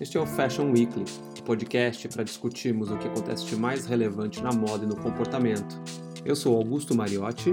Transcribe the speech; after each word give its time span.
Este 0.00 0.16
é 0.16 0.20
o 0.20 0.26
Fashion 0.26 0.70
Weekly, 0.70 1.02
o 1.02 1.40
um 1.40 1.44
podcast 1.44 2.08
para 2.08 2.22
discutirmos 2.22 2.88
o 2.88 2.96
que 2.96 3.08
acontece 3.08 3.44
de 3.46 3.56
mais 3.56 3.84
relevante 3.84 4.40
na 4.40 4.52
moda 4.52 4.84
e 4.84 4.86
no 4.86 4.94
comportamento. 4.94 5.74
Eu 6.24 6.36
sou 6.36 6.56
Augusto 6.56 6.94
Mariotti. 6.94 7.50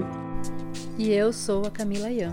E 0.96 1.10
eu 1.10 1.32
sou 1.32 1.66
a 1.66 1.70
Camila 1.72 2.08
Ian. 2.08 2.32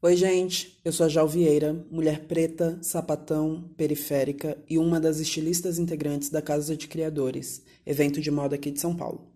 Oi, 0.00 0.14
gente. 0.14 0.78
Eu 0.84 0.92
sou 0.92 1.06
a 1.06 1.08
Jal 1.08 1.26
Vieira, 1.26 1.84
mulher 1.90 2.26
preta, 2.26 2.78
sapatão, 2.80 3.68
periférica 3.76 4.56
e 4.68 4.78
uma 4.78 5.00
das 5.00 5.18
estilistas 5.18 5.80
integrantes 5.80 6.30
da 6.30 6.40
Casa 6.40 6.76
de 6.76 6.86
Criadores, 6.86 7.64
evento 7.84 8.20
de 8.20 8.30
moda 8.30 8.54
aqui 8.54 8.70
de 8.70 8.78
São 8.78 8.94
Paulo. 8.94 9.26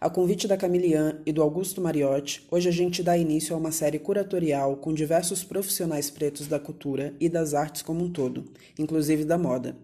A 0.00 0.08
convite 0.08 0.46
da 0.46 0.56
Camilian 0.56 1.18
e 1.26 1.32
do 1.32 1.42
Augusto 1.42 1.80
Mariotti, 1.80 2.46
hoje 2.50 2.68
a 2.68 2.72
gente 2.72 3.02
dá 3.02 3.18
início 3.18 3.54
a 3.54 3.58
uma 3.58 3.72
série 3.72 3.98
curatorial 3.98 4.76
com 4.76 4.94
diversos 4.94 5.42
profissionais 5.42 6.08
pretos 6.08 6.46
da 6.46 6.58
cultura 6.58 7.14
e 7.18 7.28
das 7.28 7.52
artes 7.52 7.82
como 7.82 8.04
um 8.04 8.10
todo, 8.10 8.44
inclusive 8.78 9.24
da 9.24 9.36
moda, 9.36 9.76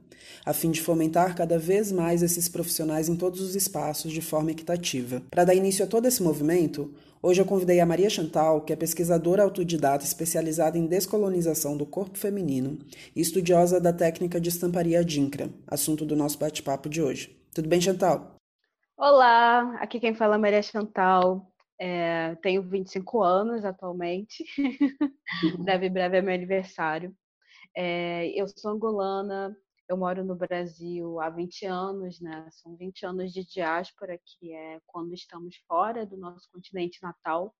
a 0.44 0.52
fim 0.52 0.70
de 0.70 0.80
fomentar 0.80 1.34
cada 1.34 1.58
vez 1.58 1.90
mais 1.90 2.22
esses 2.22 2.48
profissionais 2.48 3.08
em 3.08 3.16
todos 3.16 3.40
os 3.40 3.56
espaços 3.56 4.12
de 4.12 4.20
forma 4.20 4.52
equitativa. 4.52 5.22
Para 5.30 5.44
dar 5.44 5.54
início 5.54 5.84
a 5.84 5.88
todo 5.88 6.06
esse 6.06 6.22
movimento, 6.22 6.92
hoje 7.20 7.40
eu 7.40 7.46
convidei 7.46 7.80
a 7.80 7.86
Maria 7.86 8.08
Chantal, 8.08 8.60
que 8.60 8.72
é 8.72 8.76
pesquisadora 8.76 9.42
autodidata 9.42 10.04
especializada 10.04 10.78
em 10.78 10.86
descolonização 10.86 11.76
do 11.76 11.86
corpo 11.86 12.18
feminino 12.18 12.78
e 13.16 13.20
estudiosa 13.20 13.80
da 13.80 13.92
técnica 13.92 14.40
de 14.40 14.48
estamparia 14.48 15.00
adinkra, 15.00 15.50
assunto 15.66 16.04
do 16.04 16.14
nosso 16.14 16.38
bate-papo 16.38 16.88
de 16.88 17.02
hoje. 17.02 17.36
Tudo 17.52 17.68
bem, 17.68 17.80
Chantal? 17.80 18.33
Olá, 18.96 19.74
aqui 19.80 19.98
quem 19.98 20.14
fala 20.14 20.36
é 20.36 20.38
Maria 20.38 20.62
Chantal. 20.62 21.52
É, 21.80 22.36
tenho 22.36 22.62
25 22.62 23.22
anos 23.22 23.64
atualmente. 23.64 24.44
breve, 25.58 25.90
breve 25.90 26.18
é 26.18 26.22
meu 26.22 26.32
aniversário. 26.32 27.12
É, 27.76 28.28
eu 28.40 28.46
sou 28.46 28.70
angolana, 28.70 29.54
eu 29.88 29.96
moro 29.96 30.24
no 30.24 30.36
Brasil 30.36 31.20
há 31.20 31.28
20 31.28 31.66
anos, 31.66 32.20
né? 32.20 32.48
São 32.52 32.76
20 32.76 33.04
anos 33.04 33.32
de 33.32 33.44
diáspora, 33.44 34.16
que 34.24 34.54
é 34.54 34.78
quando 34.86 35.12
estamos 35.12 35.56
fora 35.66 36.06
do 36.06 36.16
nosso 36.16 36.48
continente 36.52 37.02
natal. 37.02 37.52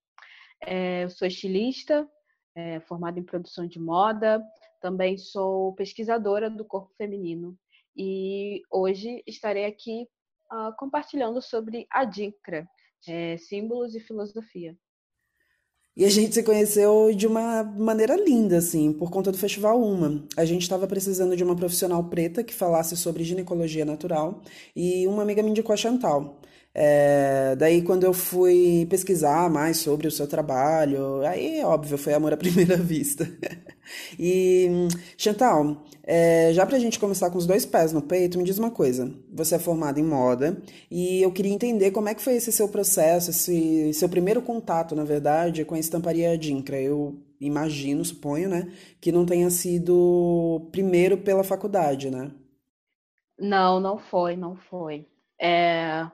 É, 0.63 1.03
eu 1.03 1.11
sou 1.11 1.27
estilista, 1.27 2.09
é, 2.55 2.79
formada 2.79 3.19
em 3.19 3.25
produção 3.25 3.67
de 3.67 3.81
moda, 3.81 4.41
também 4.81 5.19
sou 5.19 5.75
pesquisadora 5.75 6.49
do 6.49 6.65
corpo 6.65 6.95
feminino. 6.97 7.59
E 7.97 8.63
hoje 8.71 9.21
estarei 9.27 9.65
aqui 9.65 10.07
uh, 10.55 10.75
compartilhando 10.77 11.43
sobre 11.43 11.87
a 11.91 12.05
DICRA, 12.05 12.69
é, 13.09 13.37
símbolos 13.37 13.95
e 13.95 14.01
filosofia. 14.01 14.77
E 15.97 16.05
a 16.05 16.11
gente 16.11 16.35
se 16.35 16.43
conheceu 16.43 17.13
de 17.15 17.25
uma 17.25 17.63
maneira 17.63 18.17
linda, 18.17 18.59
assim, 18.59 18.93
por 18.93 19.11
conta 19.13 19.31
do 19.31 19.39
Festival 19.39 19.81
Uma. 19.81 20.25
A 20.37 20.45
gente 20.45 20.63
estava 20.63 20.89
precisando 20.89 21.37
de 21.37 21.45
uma 21.45 21.55
profissional 21.55 22.03
preta 22.03 22.43
que 22.43 22.53
falasse 22.53 22.97
sobre 22.97 23.23
ginecologia 23.23 23.85
natural 23.85 24.43
e 24.75 25.07
uma 25.07 25.23
amiga 25.23 25.41
me 25.41 25.51
indicou 25.51 25.73
a 25.73 25.77
Chantal. 25.77 26.41
É, 26.75 27.55
daí, 27.55 27.83
quando 27.83 28.03
eu 28.03 28.13
fui 28.13 28.87
pesquisar 28.91 29.49
mais 29.49 29.77
sobre 29.77 30.09
o 30.09 30.11
seu 30.11 30.27
trabalho, 30.27 31.25
aí, 31.25 31.63
óbvio, 31.63 31.97
foi 31.97 32.13
amor 32.13 32.33
à 32.33 32.37
primeira 32.39 32.77
vista. 32.77 33.29
e, 34.19 34.89
Chantal, 35.17 35.85
é, 36.07 36.53
já 36.53 36.67
pra 36.67 36.79
gente 36.79 37.01
começar 37.01 37.31
com 37.31 37.39
os 37.39 37.47
dois 37.47 37.65
pés 37.65 37.91
no 37.93 38.03
peito, 38.03 38.37
me 38.37 38.45
diz 38.45 38.59
uma 38.59 38.71
coisa. 38.71 39.11
Você 39.33 39.55
é 39.55 39.59
formada 39.59 39.99
em 39.99 40.05
moda 40.05 40.63
e 40.91 41.23
eu 41.23 41.33
queria 41.33 41.53
entender 41.53 41.93
como 41.93 42.09
é 42.09 42.15
que 42.15 42.21
foi 42.21 42.35
esse 42.35 42.53
seu 42.53 42.69
processo, 42.69 43.31
esse 43.31 43.93
seu 43.95 44.09
primeiro 44.09 44.43
contato, 44.43 44.95
na 44.95 45.03
verdade, 45.05 45.65
com 45.65 45.75
a 45.75 45.79
estamparia 45.79 46.37
Dincra. 46.37 46.79
Eu 46.81 47.19
imagino, 47.41 48.05
suponho, 48.05 48.51
né, 48.51 48.71
que 49.01 49.11
não 49.11 49.25
tenha 49.25 49.49
sido 49.49 50.69
primeiro 50.71 51.17
pela 51.19 51.43
faculdade, 51.43 52.11
né? 52.11 52.31
Não, 53.39 53.81
não 53.81 53.99
foi, 53.99 54.37
não 54.37 54.57
foi. 54.57 55.09
É, 55.41 56.07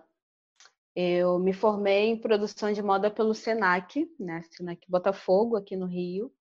eu 0.94 1.38
me 1.38 1.52
formei 1.52 2.10
em 2.10 2.16
produção 2.16 2.72
de 2.72 2.80
moda 2.80 3.10
pelo 3.10 3.34
Senac, 3.34 4.08
né, 4.18 4.42
Senac 4.52 4.88
Botafogo, 4.88 5.56
aqui 5.56 5.76
no 5.76 5.86
Rio, 5.86 6.32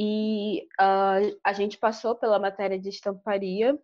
e 0.00 0.68
uh, 0.80 1.36
a 1.42 1.52
gente 1.52 1.76
passou 1.76 2.14
pela 2.14 2.38
matéria 2.38 2.78
de 2.78 2.88
estamparia, 2.88 3.76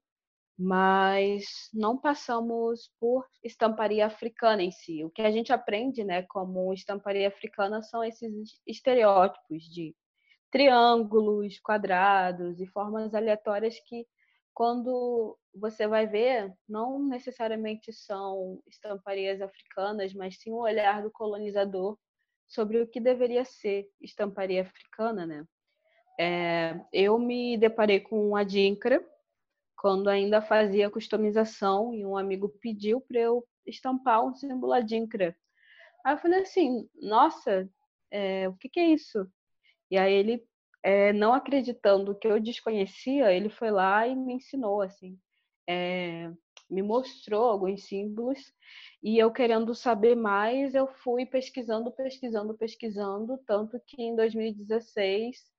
mas 0.57 1.45
não 1.75 1.99
passamos 1.99 2.89
por 3.01 3.27
estamparia 3.43 4.07
africana 4.07 4.63
em 4.63 4.71
si. 4.71 5.05
O 5.05 5.11
que 5.11 5.23
a 5.23 5.31
gente 5.33 5.53
aprende, 5.53 6.05
né, 6.05 6.23
como 6.23 6.73
estamparia 6.73 7.27
africana 7.27 7.83
são 7.83 8.05
esses 8.05 8.61
estereótipos 8.65 9.65
de 9.65 9.93
triângulos, 10.53 11.59
quadrados 11.59 12.61
e 12.61 12.67
formas 12.69 13.13
aleatórias 13.13 13.75
que 13.81 14.07
quando 14.55 15.37
você 15.53 15.89
vai 15.89 16.07
ver, 16.07 16.55
não 16.69 17.09
necessariamente 17.09 17.93
são 17.93 18.63
estamparias 18.69 19.43
africanas, 19.43 20.15
mas 20.15 20.39
sim 20.41 20.53
o 20.53 20.63
olhar 20.63 21.03
do 21.03 21.11
colonizador 21.11 21.99
sobre 22.47 22.81
o 22.81 22.87
que 22.87 23.01
deveria 23.01 23.45
ser 23.45 23.89
estamparia 24.01 24.63
africana, 24.63 25.27
né? 25.27 25.45
É, 26.19 26.81
eu 26.93 27.19
me 27.19 27.57
deparei 27.57 28.01
com 28.01 28.37
a 28.37 28.45
Dinkra 28.45 29.05
quando 29.77 30.09
ainda 30.09 30.41
fazia 30.41 30.91
customização 30.91 31.93
e 31.93 32.07
um 32.07 32.17
amigo 32.17 32.49
pediu 32.61 33.01
para 33.01 33.21
eu 33.21 33.47
estampar 33.67 34.25
um 34.25 34.35
símbolo 34.35 34.73
Adinkra. 34.73 35.37
Aí 36.05 36.15
eu 36.15 36.19
falei 36.19 36.41
assim, 36.41 36.89
nossa, 37.03 37.69
é, 38.11 38.49
o 38.49 38.55
que, 38.55 38.69
que 38.69 38.81
é 38.81 38.87
isso? 38.87 39.27
E 39.91 39.99
aí 39.99 40.13
ele 40.13 40.43
é, 40.83 41.13
não 41.13 41.35
acreditando 41.35 42.15
que 42.15 42.27
eu 42.27 42.41
desconhecia, 42.41 43.33
ele 43.33 43.49
foi 43.49 43.71
lá 43.71 44.07
e 44.07 44.15
me 44.15 44.35
ensinou, 44.35 44.83
assim, 44.83 45.19
é, 45.69 46.31
me 46.71 46.83
mostrou 46.83 47.45
alguns 47.45 47.85
símbolos 47.85 48.39
e 49.03 49.19
eu 49.19 49.31
querendo 49.31 49.75
saber 49.75 50.15
mais, 50.15 50.75
eu 50.75 50.87
fui 50.87 51.27
pesquisando, 51.27 51.91
pesquisando, 51.93 52.57
pesquisando, 52.57 53.39
tanto 53.47 53.81
que 53.87 54.03
em 54.03 54.17
2016, 54.17 55.54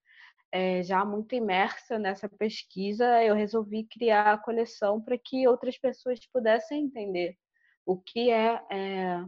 é, 0.55 0.81
já 0.81 1.03
muito 1.03 1.35
imersa 1.35 1.99
nessa 1.99 2.29
pesquisa, 2.29 3.21
eu 3.21 3.35
resolvi 3.35 3.83
criar 3.83 4.31
a 4.31 4.38
coleção 4.38 5.01
para 5.01 5.17
que 5.17 5.45
outras 5.45 5.77
pessoas 5.77 6.17
pudessem 6.31 6.85
entender 6.85 7.35
o 7.85 7.97
que 7.97 8.31
é, 8.31 8.61
é 8.71 9.25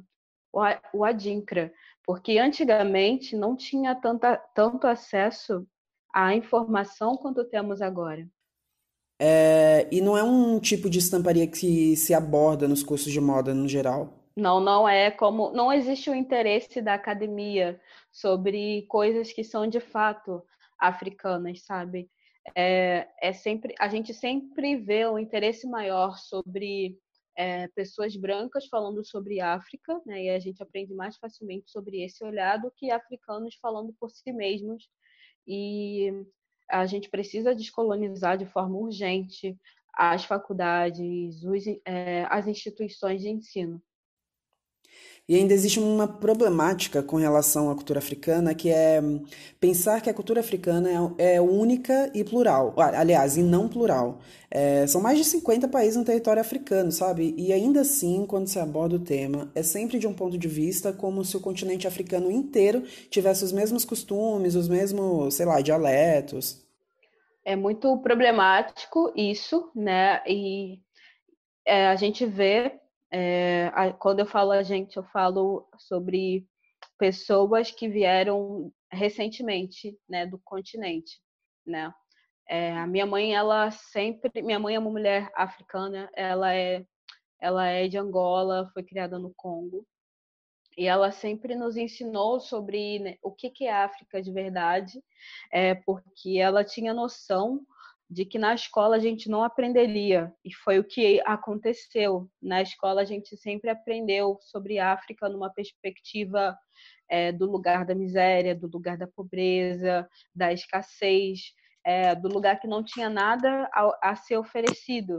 o 0.94 1.04
Adinkra, 1.04 1.74
porque 2.06 2.38
antigamente 2.40 3.36
não 3.36 3.58
tinha 3.58 3.94
tanta, 3.94 4.38
tanto 4.56 4.88
acesso 4.88 5.68
a 6.14 6.34
informação 6.34 7.18
quanto 7.18 7.44
temos 7.44 7.82
agora. 7.82 8.26
É, 9.20 9.86
e 9.92 10.00
não 10.00 10.18
é 10.18 10.24
um 10.24 10.62
tipo 10.62 10.90
de 10.90 11.00
estamparia 11.00 11.46
que 11.46 11.98
se 11.98 12.14
aborda 12.14 12.70
nos 12.70 12.84
cursos 12.84 13.12
de 13.12 13.20
moda 13.20 13.54
no 13.54 13.68
geral. 13.68 14.14
Não, 14.34 14.62
não 14.62 14.88
é 14.88 15.12
como. 15.12 15.52
Não 15.52 15.74
existe 15.74 16.10
o 16.10 16.16
interesse 16.16 16.82
da 16.82 16.94
academia 16.94 17.82
sobre 18.12 18.84
coisas 18.84 19.34
que 19.34 19.44
são 19.44 19.68
de 19.68 19.82
fato 19.82 20.42
africanas, 20.80 21.64
sabe? 21.64 22.10
É, 22.56 23.08
é 23.22 23.34
sempre 23.34 23.76
a 23.80 23.90
gente 23.90 24.14
sempre 24.14 24.78
vê 24.78 25.08
um 25.08 25.20
interesse 25.20 25.68
maior 25.68 26.18
sobre 26.18 26.98
é, 27.38 27.68
pessoas 27.70 28.16
brancas 28.16 28.68
falando 28.68 29.06
sobre 29.06 29.40
África, 29.42 30.02
né? 30.06 30.24
E 30.26 30.30
a 30.30 30.40
gente 30.40 30.62
aprende 30.64 30.94
mais 30.94 31.18
facilmente 31.18 31.70
sobre 31.70 32.04
esse 32.04 32.24
olhar 32.24 32.58
do 32.58 32.72
que 32.72 32.90
africanos 32.90 33.56
falando 33.62 33.94
por 34.00 34.10
si 34.10 34.32
mesmos 34.32 34.90
e 35.48 36.12
a 36.70 36.86
gente 36.86 37.10
precisa 37.10 37.56
descolonizar 37.56 38.38
de 38.38 38.46
forma 38.46 38.78
urgente 38.78 39.58
as 39.94 40.26
faculdades, 40.26 41.44
os, 41.44 41.64
é, 41.86 42.26
as 42.30 42.48
instituições 42.48 43.22
de 43.22 43.30
ensino. 43.30 43.82
E 45.30 45.36
ainda 45.36 45.54
existe 45.54 45.78
uma 45.78 46.08
problemática 46.08 47.04
com 47.04 47.18
relação 47.18 47.70
à 47.70 47.76
cultura 47.76 48.00
africana, 48.00 48.56
que 48.56 48.70
é 48.70 49.02
pensar 49.60 50.00
que 50.00 50.10
a 50.10 50.14
cultura 50.14 50.40
africana 50.40 51.14
é, 51.18 51.36
é 51.36 51.42
única 51.42 52.10
e 52.16 52.24
plural. 52.24 52.74
Aliás, 52.78 53.36
e 53.36 53.44
não 53.44 53.68
plural. 53.68 54.20
É, 54.50 54.88
são 54.88 55.02
mais 55.02 55.18
de 55.18 55.26
50 55.26 55.68
países 55.68 55.98
no 55.98 56.06
território 56.06 56.40
africano, 56.40 56.94
sabe? 56.94 57.36
E 57.38 57.52
ainda 57.52 57.82
assim, 57.82 58.26
quando 58.26 58.48
se 58.48 58.58
aborda 58.58 58.96
o 58.96 59.00
tema, 59.00 59.52
é 59.54 59.62
sempre 59.62 60.00
de 60.00 60.08
um 60.08 60.14
ponto 60.14 60.38
de 60.38 60.48
vista 60.48 60.94
como 60.94 61.26
se 61.26 61.36
o 61.36 61.42
continente 61.42 61.86
africano 61.86 62.32
inteiro 62.32 62.84
tivesse 63.10 63.44
os 63.44 63.52
mesmos 63.52 63.84
costumes, 63.84 64.56
os 64.56 64.70
mesmos, 64.70 65.34
sei 65.34 65.46
lá, 65.46 65.60
dialetos. 65.60 66.66
É 67.44 67.54
muito 67.54 67.98
problemático 67.98 69.12
isso, 69.14 69.70
né? 69.76 70.22
E 70.26 70.80
é, 71.66 71.88
a 71.88 71.96
gente 71.98 72.26
vê 72.26 72.80
é, 73.12 73.72
quando 74.00 74.20
eu 74.20 74.26
falo 74.26 74.52
a 74.52 74.64
gente, 74.64 74.98
eu 74.98 75.04
falo 75.04 75.68
sobre 75.78 76.46
pessoas 76.98 77.72
que 77.72 77.88
vieram 77.88 78.72
recentemente, 78.92 79.98
né, 80.08 80.26
do 80.26 80.40
continente, 80.40 81.20
né? 81.66 81.94
É, 82.50 82.72
a 82.78 82.88
minha 82.88 83.06
mãe, 83.06 83.36
ela 83.36 83.70
sempre, 83.72 84.42
minha 84.42 84.60
mãe 84.60 84.76
é 84.76 84.80
uma 84.80 84.90
mulher 84.90 85.30
africana, 85.36 86.10
ela 86.14 86.54
é, 86.54 86.86
ela 87.40 87.68
é 87.68 87.88
de 87.88 87.98
Angola, 87.98 88.70
foi 88.74 88.84
criada 88.84 89.20
no 89.20 89.34
Congo, 89.36 89.86
e 90.78 90.86
ela 90.86 91.12
sempre 91.12 91.56
nos 91.56 91.76
ensinou 91.76 92.40
sobre 92.40 93.00
né, 93.00 93.18
o 93.22 93.32
que, 93.32 93.50
que 93.50 93.66
é 93.66 93.74
África 93.74 94.22
de 94.22 94.32
verdade, 94.32 95.04
é, 95.52 95.76
porque 95.76 96.38
ela 96.38 96.64
tinha 96.64 96.94
noção 96.94 97.66
de 98.10 98.26
que 98.26 98.40
na 98.40 98.54
escola 98.54 98.96
a 98.96 99.00
gente 99.00 99.30
não 99.30 99.44
aprenderia, 99.44 100.34
e 100.44 100.54
foi 100.54 100.80
o 100.80 100.84
que 100.84 101.22
aconteceu. 101.26 102.30
Na 102.42 102.62
escola 102.62 103.02
a 103.02 103.06
gente 103.06 103.36
sempre 103.36 103.70
aprendeu 103.70 104.38
sobre 104.42 104.80
África 104.80 105.28
numa 105.28 105.50
perspectiva 105.50 106.58
é, 107.10 107.32
do 107.32 107.50
lugar 107.50 107.86
da 107.86 107.94
miséria, 107.94 108.56
do 108.56 108.68
lugar 108.68 108.98
da 108.98 109.08
pobreza, 109.08 110.08
da 110.34 110.54
escassez, 110.54 111.54
é, 111.86 112.16
do 112.16 112.30
lugar 112.30 112.60
que 112.60 112.68
não 112.68 112.84
tinha 112.84 113.10
nada 113.10 113.70
a, 113.74 114.12
a 114.12 114.16
ser 114.16 114.38
oferecido. 114.38 115.18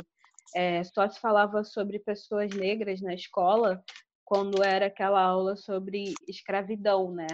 É, 0.54 0.82
só 0.84 1.08
se 1.08 1.20
falava 1.20 1.62
sobre 1.64 1.98
pessoas 1.98 2.54
negras 2.54 3.02
na 3.02 3.14
escola 3.14 3.82
quando 4.24 4.62
era 4.62 4.86
aquela 4.86 5.22
aula 5.22 5.56
sobre 5.56 6.14
escravidão, 6.26 7.10
né? 7.12 7.26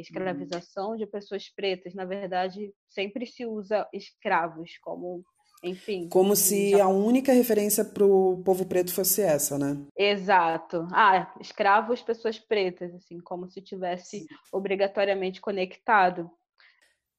Uhum. 0.00 0.02
escravização 0.02 0.96
de 0.96 1.06
pessoas 1.06 1.48
pretas. 1.48 1.94
Na 1.94 2.04
verdade, 2.04 2.72
sempre 2.88 3.26
se 3.26 3.44
usa 3.46 3.88
escravos 3.92 4.78
como, 4.82 5.24
enfim. 5.62 6.08
Como 6.08 6.34
se 6.34 6.70
já... 6.70 6.84
a 6.84 6.88
única 6.88 7.32
referência 7.32 7.84
para 7.84 8.04
o 8.04 8.42
povo 8.42 8.66
preto 8.66 8.92
fosse 8.92 9.22
essa, 9.22 9.58
né? 9.58 9.76
Exato. 9.96 10.86
Ah, 10.92 11.32
escravos, 11.40 12.02
pessoas 12.02 12.38
pretas, 12.38 12.94
assim, 12.94 13.18
como 13.20 13.48
se 13.48 13.60
tivesse 13.60 14.26
obrigatoriamente 14.52 15.40
conectado. 15.40 16.30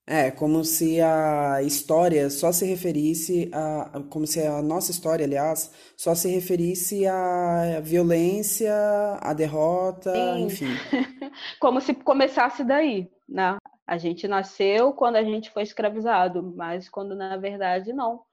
É, 0.08 0.32
como 0.32 0.64
se 0.66 1.00
a 1.00 1.62
história 1.62 2.30
só 2.30 2.52
se 2.52 2.66
referisse 2.66 3.50
a. 3.54 4.02
Como 4.10 4.26
se 4.26 4.42
a 4.42 4.62
nossa 4.62 4.92
história, 4.92 5.26
aliás, 5.26 5.72
só 5.96 6.16
se 6.16 6.28
referisse 6.30 7.06
à 7.06 7.80
violência, 7.82 8.74
à 9.22 9.34
derrota, 9.34 10.12
Sim. 10.14 10.46
enfim. 10.46 10.66
como 11.62 11.80
se 11.80 11.94
começasse 11.94 12.64
daí, 12.64 13.10
né? 13.30 13.58
A 13.86 13.98
gente 13.98 14.28
nasceu 14.28 14.92
quando 14.94 15.18
a 15.18 15.24
gente 15.24 15.52
foi 15.52 15.64
escravizado, 15.64 16.42
mas 16.56 16.90
quando 16.90 17.16
na 17.16 17.38
verdade 17.38 17.94
não. 17.94 18.24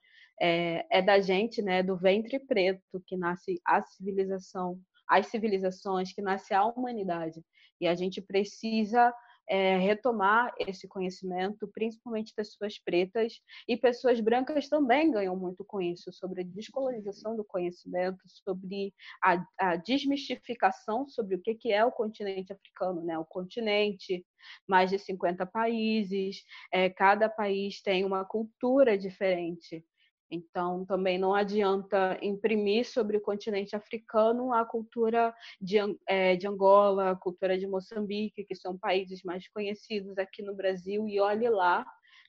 É, 0.41 0.87
é 0.91 1.03
da 1.03 1.21
gente, 1.21 1.61
né, 1.61 1.83
do 1.83 1.97
ventre 1.97 2.39
preto, 2.39 3.03
que 3.05 3.17
nasce 3.17 3.61
a 3.65 3.83
civilização, 3.83 4.79
as 5.07 5.27
civilizações, 5.27 6.13
que 6.13 6.23
nasce 6.23 6.55
a 6.55 6.65
humanidade. 6.65 7.43
E 7.81 7.89
a 7.89 7.95
gente 7.95 8.21
precisa 8.21 9.13
é, 9.49 9.79
retomar 9.79 10.55
esse 10.59 10.87
conhecimento, 10.87 11.69
principalmente 11.69 12.35
pessoas 12.35 12.79
pretas 12.79 13.41
e 13.67 13.77
pessoas 13.77 14.21
brancas 14.21 14.69
também 14.69 15.11
ganham 15.11 15.37
muito 15.37 15.65
com 15.65 15.81
isso, 15.81 16.13
sobre 16.13 16.43
a 16.43 16.45
descolonização 16.45 17.37
do 17.37 17.45
conhecimento, 17.45 18.19
sobre 18.45 18.93
a, 19.23 19.45
a 19.59 19.77
desmistificação 19.77 21.09
sobre 21.09 21.37
o 21.37 21.41
que, 21.41 21.55
que 21.55 21.73
é 21.73 21.85
o 21.85 21.93
continente 21.93 22.53
africano, 22.53 23.03
né? 23.05 23.19
O 23.19 23.25
continente, 23.25 24.25
mais 24.67 24.91
de 24.91 24.99
50 24.99 25.47
países, 25.47 26.45
é, 26.73 26.89
cada 26.89 27.29
país 27.29 27.81
tem 27.83 28.05
uma 28.05 28.25
cultura 28.25 28.97
diferente. 28.97 29.85
Então, 30.31 30.85
também 30.85 31.19
não 31.19 31.35
adianta 31.35 32.19
imprimir 32.21 32.87
sobre 32.87 33.17
o 33.17 33.21
continente 33.21 33.75
africano 33.75 34.53
a 34.53 34.65
cultura 34.65 35.35
de, 35.61 35.79
é, 36.07 36.37
de 36.37 36.47
Angola, 36.47 37.13
a 37.13 37.17
cultura 37.17 37.59
de 37.59 37.67
Moçambique, 37.67 38.45
que 38.45 38.55
são 38.55 38.77
países 38.77 39.23
mais 39.23 39.49
conhecidos 39.49 40.19
aqui 40.19 40.43
no 40.43 40.55
Brasil, 40.55 41.09
e 41.09 41.19
olhe 41.19 41.49
lá, 41.49 41.87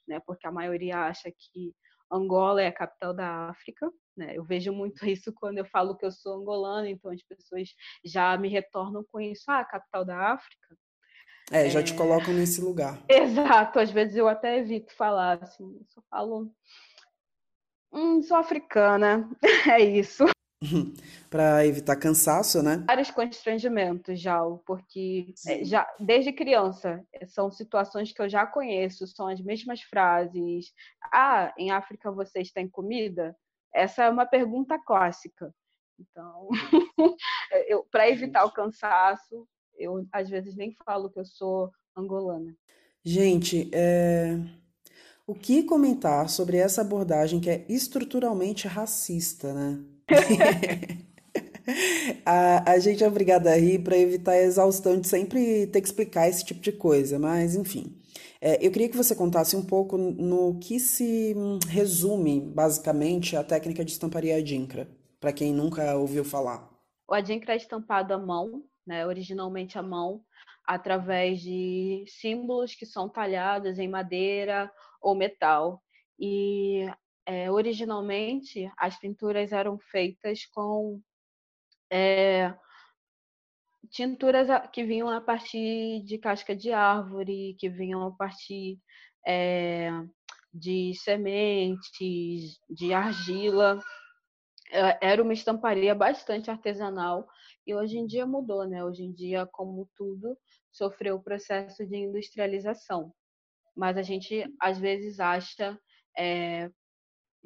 né, 0.08 0.20
porque 0.26 0.48
a 0.48 0.52
maioria 0.52 0.98
acha 1.00 1.30
que 1.32 1.74
Angola 2.12 2.62
é 2.62 2.68
a 2.68 2.74
capital 2.74 3.14
da 3.14 3.50
África. 3.50 3.92
Né? 4.18 4.36
Eu 4.36 4.44
vejo 4.44 4.72
muito 4.72 5.02
isso 5.08 5.32
quando 5.34 5.60
eu 5.60 5.66
falo 5.66 5.96
que 5.96 6.06
eu 6.06 6.12
sou 6.12 6.42
angolana, 6.42 6.90
então 6.90 7.12
as 7.12 7.24
pessoas 7.24 7.70
já 8.04 8.36
me 8.38 8.50
retornam 8.50 9.06
com 9.12 9.20
isso. 9.20 9.44
Ah, 9.48 9.60
a 9.60 9.66
capital 9.66 10.06
da 10.06 10.34
África? 10.34 10.78
É, 11.52 11.70
já 11.70 11.80
é... 11.80 11.84
te 11.84 11.96
colocam 11.96 12.34
nesse 12.34 12.62
lugar. 12.62 13.00
Exato, 13.10 13.80
às 13.80 13.92
vezes 13.92 14.16
eu 14.16 14.28
até 14.28 14.58
evito 14.60 14.94
falar, 14.94 15.40
assim, 15.42 15.64
eu 15.64 15.86
só 15.88 16.02
falo 16.10 16.52
Hum, 17.92 18.22
sou 18.22 18.38
africana. 18.38 19.30
É 19.70 19.80
isso. 19.82 20.26
para 21.30 21.66
evitar 21.66 21.96
cansaço, 21.96 22.62
né? 22.62 22.84
Vários 22.86 23.12
constrangimentos 23.12 24.20
já, 24.20 24.40
porque 24.66 25.34
é, 25.48 25.64
já 25.64 25.88
desde 26.00 26.34
criança 26.34 27.04
é, 27.14 27.26
são 27.26 27.50
situações 27.50 28.12
que 28.12 28.22
eu 28.22 28.28
já 28.28 28.46
conheço, 28.46 29.08
são 29.08 29.28
as 29.28 29.40
mesmas 29.40 29.82
frases. 29.82 30.74
Ah, 31.14 31.54
em 31.58 31.72
África 31.72 32.12
vocês 32.12 32.52
têm 32.52 32.68
comida? 32.68 33.36
Essa 33.74 34.06
é 34.06 34.10
uma 34.10 34.26
pergunta 34.26 34.78
clássica. 34.80 35.54
Então, 36.00 36.50
para 37.92 38.10
evitar 38.10 38.46
o 38.46 38.52
cansaço, 38.52 39.48
eu 39.78 40.06
às 40.12 40.30
vezes 40.30 40.56
nem 40.56 40.76
falo 40.86 41.10
que 41.10 41.20
eu 41.20 41.26
sou 41.26 41.72
angolana. 41.96 42.56
Gente, 43.04 43.70
é... 43.74 44.38
O 45.30 45.36
que 45.36 45.62
comentar 45.62 46.28
sobre 46.28 46.58
essa 46.58 46.82
abordagem 46.82 47.40
que 47.40 47.52
é 47.52 47.64
estruturalmente 47.70 48.68
racista, 48.68 49.54
né? 49.54 49.80
a, 52.26 52.72
a 52.72 52.80
gente 52.80 53.04
é 53.04 53.08
obrigada 53.08 53.52
a 53.52 53.56
rir 53.56 53.84
para 53.84 53.96
evitar 53.96 54.32
a 54.32 54.42
exaustão 54.42 55.00
de 55.00 55.08
sempre 55.08 55.68
ter 55.68 55.82
que 55.82 55.88
explicar 55.88 56.28
esse 56.28 56.44
tipo 56.44 56.62
de 56.62 56.72
coisa, 56.72 57.20
mas 57.20 57.56
enfim. 57.56 57.96
É, 58.42 58.56
eu 58.66 58.72
queria 58.72 58.90
que 58.90 58.98
você 58.98 59.16
contasse 59.16 59.56
um 59.56 59.64
pouco 59.64 60.00
no 60.00 60.58
que 60.58 60.80
se 60.80 61.36
resume, 61.68 62.42
basicamente, 62.42 63.38
a 63.38 63.44
técnica 63.44 63.86
de 63.86 63.92
estamparia 63.92 64.36
adinkra, 64.36 64.90
para 65.20 65.32
quem 65.32 65.54
nunca 65.54 65.96
ouviu 65.96 66.26
falar. 66.26 66.68
O 67.08 67.14
adinkra 67.14 67.54
é 67.54 67.58
estampado 67.58 68.16
à 68.16 68.18
mão, 68.18 68.64
né, 68.84 69.06
originalmente 69.06 69.78
à 69.78 69.84
mão, 69.84 70.24
através 70.66 71.40
de 71.40 72.04
símbolos 72.08 72.74
que 72.74 72.88
são 72.88 73.08
talhados 73.08 73.78
em 73.78 73.88
madeira 73.88 74.72
ou 75.02 75.16
metal. 75.16 75.82
E 76.20 76.86
é, 77.26 77.52
originalmente 77.52 78.72
as 78.78 78.98
pinturas 79.00 79.52
eram 79.52 79.78
feitas 79.78 80.46
com 80.48 81.00
é, 81.92 82.54
tinturas 83.90 84.48
que 84.72 84.84
vinham 84.84 85.10
a 85.10 85.22
partir 85.22 86.04
de 86.04 86.18
casca 86.18 86.56
de 86.56 86.72
árvore, 86.72 87.56
que 87.60 87.70
vinham 87.70 88.06
a 88.06 88.12
partir 88.12 88.80
é, 89.26 89.92
de 90.54 90.94
sementes, 90.96 92.60
de 92.70 92.94
argila. 92.94 93.80
Era 95.02 95.22
uma 95.24 95.34
estamparia 95.34 95.96
bastante 95.96 96.52
artesanal 96.52 97.28
e 97.66 97.74
hoje 97.74 97.98
em 97.98 98.06
dia 98.06 98.26
mudou, 98.26 98.68
né? 98.68 98.84
Hoje 98.84 99.04
em 99.04 99.12
dia, 99.12 99.48
como 99.48 99.90
tudo, 99.96 100.38
sofreu 100.72 101.16
o 101.16 101.24
processo 101.24 101.86
de 101.86 101.98
industrialização 101.98 103.14
mas 103.80 103.96
a 103.96 104.02
gente 104.02 104.44
às 104.60 104.78
vezes 104.78 105.22
acha 105.22 105.80
é, 106.18 106.70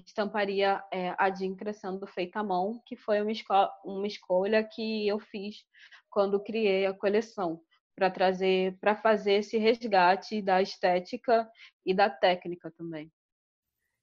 estamparia 0.03 0.83
é, 0.91 1.13
adinkra 1.15 1.71
sendo 1.71 2.07
feita 2.07 2.39
à 2.39 2.43
mão, 2.43 2.81
que 2.87 2.97
foi 2.97 3.21
uma, 3.21 3.31
esco 3.31 3.53
uma 3.85 4.07
escolha 4.07 4.63
que 4.63 5.07
eu 5.07 5.19
fiz 5.19 5.57
quando 6.09 6.43
criei 6.43 6.87
a 6.87 6.93
coleção 6.93 7.61
para 7.95 8.09
trazer, 8.09 8.75
para 8.81 8.95
fazer 8.95 9.33
esse 9.33 9.59
resgate 9.59 10.41
da 10.41 10.59
estética 10.59 11.47
e 11.85 11.93
da 11.93 12.09
técnica 12.09 12.73
também. 12.75 13.11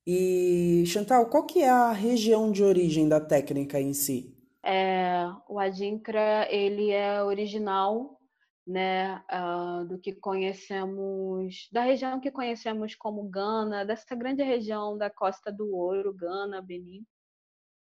E 0.07 0.85
Chantal, 0.87 1.29
qual 1.29 1.45
que 1.45 1.61
é 1.61 1.69
a 1.69 1.91
região 1.91 2.53
de 2.53 2.63
origem 2.63 3.09
da 3.09 3.21
técnica 3.21 3.81
em 3.81 3.93
si? 3.93 4.37
É, 4.65 5.25
o 5.49 5.59
adinkra 5.59 6.47
ele 6.49 6.91
é 6.91 7.25
original 7.25 8.20
né, 8.67 9.23
uh, 9.33 9.85
do 9.87 9.99
que 9.99 10.12
conhecemos, 10.12 11.69
da 11.73 11.83
região 11.83 12.21
que 12.21 12.31
conhecemos 12.31 12.95
como 12.95 13.29
Gana, 13.29 13.85
dessa 13.85 14.14
grande 14.14 14.43
região 14.43 14.97
da 14.97 15.11
Costa 15.11 15.50
do 15.50 15.75
Ouro, 15.75 16.14
Gana, 16.14 16.62
Benin. 16.62 17.05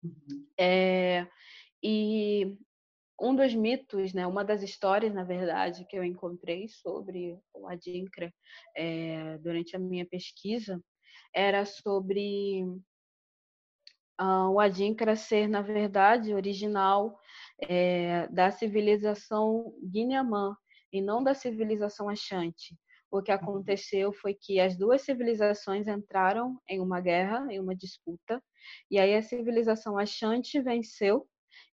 Uhum. 0.02 0.46
É, 0.58 1.26
e 1.82 2.56
um 3.20 3.34
dos 3.34 3.54
mitos, 3.54 4.12
né, 4.12 4.26
uma 4.26 4.44
das 4.44 4.62
histórias, 4.62 5.12
na 5.12 5.24
verdade, 5.24 5.84
que 5.86 5.98
eu 5.98 6.04
encontrei 6.04 6.68
sobre 6.68 7.36
o 7.52 7.66
Adinkra 7.66 8.32
é, 8.76 9.38
durante 9.38 9.74
a 9.74 9.78
minha 9.78 10.06
pesquisa 10.06 10.80
era 11.34 11.64
sobre 11.66 12.64
uh, 14.20 14.50
o 14.50 14.60
Adinkra 14.60 15.16
ser, 15.16 15.48
na 15.48 15.62
verdade, 15.62 16.34
original 16.34 17.18
é, 17.60 18.26
da 18.28 18.50
civilização 18.50 19.74
Guinamã, 19.82 20.56
e 20.92 21.00
não 21.00 21.22
da 21.22 21.34
civilização 21.34 22.08
Achante. 22.08 22.76
O 23.10 23.22
que 23.22 23.32
uhum. 23.32 23.38
aconteceu 23.38 24.12
foi 24.12 24.34
que 24.34 24.60
as 24.60 24.76
duas 24.76 25.02
civilizações 25.02 25.86
entraram 25.88 26.60
em 26.68 26.80
uma 26.80 27.00
guerra, 27.00 27.46
em 27.50 27.58
uma 27.58 27.74
disputa, 27.74 28.42
e 28.90 28.98
aí 28.98 29.14
a 29.14 29.22
civilização 29.22 29.98
Achante 29.98 30.60
venceu, 30.60 31.26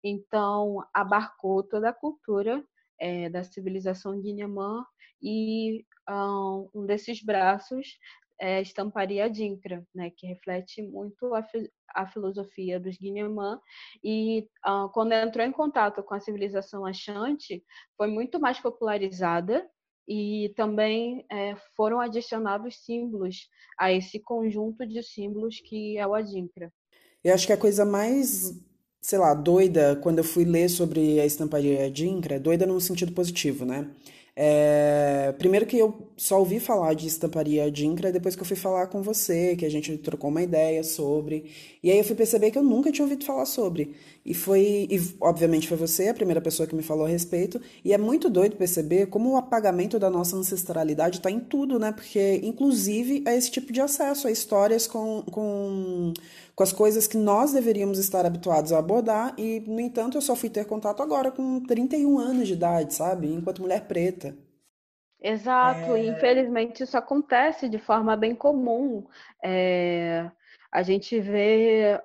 então 0.03 0.77
abarcou 0.93 1.61
toda 1.63 1.89
a 1.89 1.93
cultura 1.93 2.63
é, 2.99 3.29
da 3.29 3.43
civilização 3.43 4.21
Guinamã 4.21 4.85
e 5.21 5.85
um, 6.09 6.69
um 6.73 6.85
desses 6.85 7.21
braços 7.21 7.97
é, 8.39 8.61
estamparia 8.61 9.25
Adinkra, 9.25 9.85
né, 9.93 10.11
que 10.15 10.27
reflete 10.27 10.81
muito 10.81 11.33
a, 11.33 11.45
a 11.93 12.07
filosofia 12.07 12.79
dos 12.79 12.97
Guinemã. 12.97 13.59
E 14.03 14.47
uh, 14.65 14.89
quando 14.93 15.13
entrou 15.13 15.45
em 15.45 15.51
contato 15.51 16.03
com 16.03 16.13
a 16.13 16.19
civilização 16.19 16.85
Achante, 16.85 17.63
foi 17.97 18.07
muito 18.07 18.39
mais 18.39 18.59
popularizada 18.59 19.65
e 20.07 20.53
também 20.55 21.25
é, 21.31 21.55
foram 21.75 21.99
adicionados 21.99 22.83
símbolos 22.83 23.49
a 23.79 23.91
esse 23.91 24.19
conjunto 24.19 24.85
de 24.85 25.01
símbolos 25.01 25.59
que 25.59 25.97
é 25.97 26.05
o 26.05 26.13
Adinkra. 26.13 26.71
Eu 27.23 27.33
acho 27.33 27.47
que 27.47 27.53
a 27.53 27.57
coisa 27.57 27.83
mais, 27.83 28.53
sei 29.01 29.17
lá, 29.17 29.33
doida 29.33 29.95
quando 29.95 30.19
eu 30.19 30.23
fui 30.23 30.45
ler 30.45 30.69
sobre 30.69 31.19
a 31.19 31.25
estamparia 31.25 31.85
Adinkra, 31.85 32.39
doida 32.39 32.67
num 32.67 32.79
sentido 32.79 33.13
positivo, 33.13 33.65
né? 33.65 33.89
É, 34.37 35.33
primeiro 35.37 35.65
que 35.65 35.77
eu 35.77 36.11
só 36.17 36.39
ouvi 36.39 36.59
falar 36.59 36.93
de 36.93 37.07
estamparia 37.07 37.71
Dinkra 37.71 38.11
depois 38.11 38.35
que 38.35 38.41
eu 38.41 38.45
fui 38.45 38.57
falar 38.57 38.87
com 38.87 39.01
você, 39.01 39.55
que 39.55 39.65
a 39.65 39.69
gente 39.69 39.97
trocou 39.97 40.29
uma 40.29 40.41
ideia 40.41 40.83
sobre. 40.83 41.45
E 41.81 41.89
aí 41.89 41.97
eu 41.97 42.03
fui 42.03 42.15
perceber 42.15 42.51
que 42.51 42.57
eu 42.57 42.63
nunca 42.63 42.91
tinha 42.91 43.05
ouvido 43.05 43.23
falar 43.25 43.45
sobre. 43.45 43.95
E 44.25 44.33
foi, 44.33 44.87
e 44.89 44.99
obviamente 45.21 45.67
foi 45.67 45.77
você 45.77 46.09
a 46.09 46.13
primeira 46.13 46.41
pessoa 46.41 46.65
que 46.65 46.75
me 46.75 46.81
falou 46.81 47.05
a 47.05 47.09
respeito. 47.09 47.61
E 47.83 47.93
é 47.93 47.97
muito 47.97 48.27
doido 48.27 48.55
perceber 48.55 49.05
como 49.05 49.31
o 49.31 49.37
apagamento 49.37 49.99
da 49.99 50.09
nossa 50.09 50.35
ancestralidade 50.35 51.17
está 51.17 51.29
em 51.29 51.39
tudo, 51.39 51.77
né? 51.77 51.91
Porque, 51.91 52.41
inclusive, 52.43 53.23
é 53.27 53.37
esse 53.37 53.51
tipo 53.51 53.71
de 53.71 53.79
acesso 53.79 54.27
a 54.27 54.31
histórias 54.31 54.87
com, 54.87 55.21
com, 55.31 56.11
com 56.55 56.63
as 56.63 56.73
coisas 56.73 57.05
que 57.05 57.17
nós 57.17 57.53
deveríamos 57.53 57.99
estar 57.99 58.25
habituados 58.25 58.73
a 58.73 58.79
abordar. 58.79 59.35
E, 59.37 59.59
no 59.67 59.79
entanto, 59.79 60.17
eu 60.17 60.21
só 60.21 60.35
fui 60.35 60.49
ter 60.49 60.65
contato 60.65 61.03
agora 61.03 61.29
com 61.29 61.59
31 61.59 62.17
anos 62.17 62.47
de 62.47 62.53
idade, 62.53 62.95
sabe? 62.95 63.31
Enquanto 63.31 63.61
mulher 63.61 63.81
preta. 63.81 64.35
Exato, 65.21 65.95
é... 65.95 66.03
e 66.03 66.09
infelizmente 66.09 66.81
isso 66.81 66.97
acontece 66.97 67.69
de 67.69 67.77
forma 67.77 68.15
bem 68.15 68.33
comum. 68.33 69.05
É... 69.43 70.31
A 70.71 70.81
gente 70.81 71.19
vê 71.19 72.01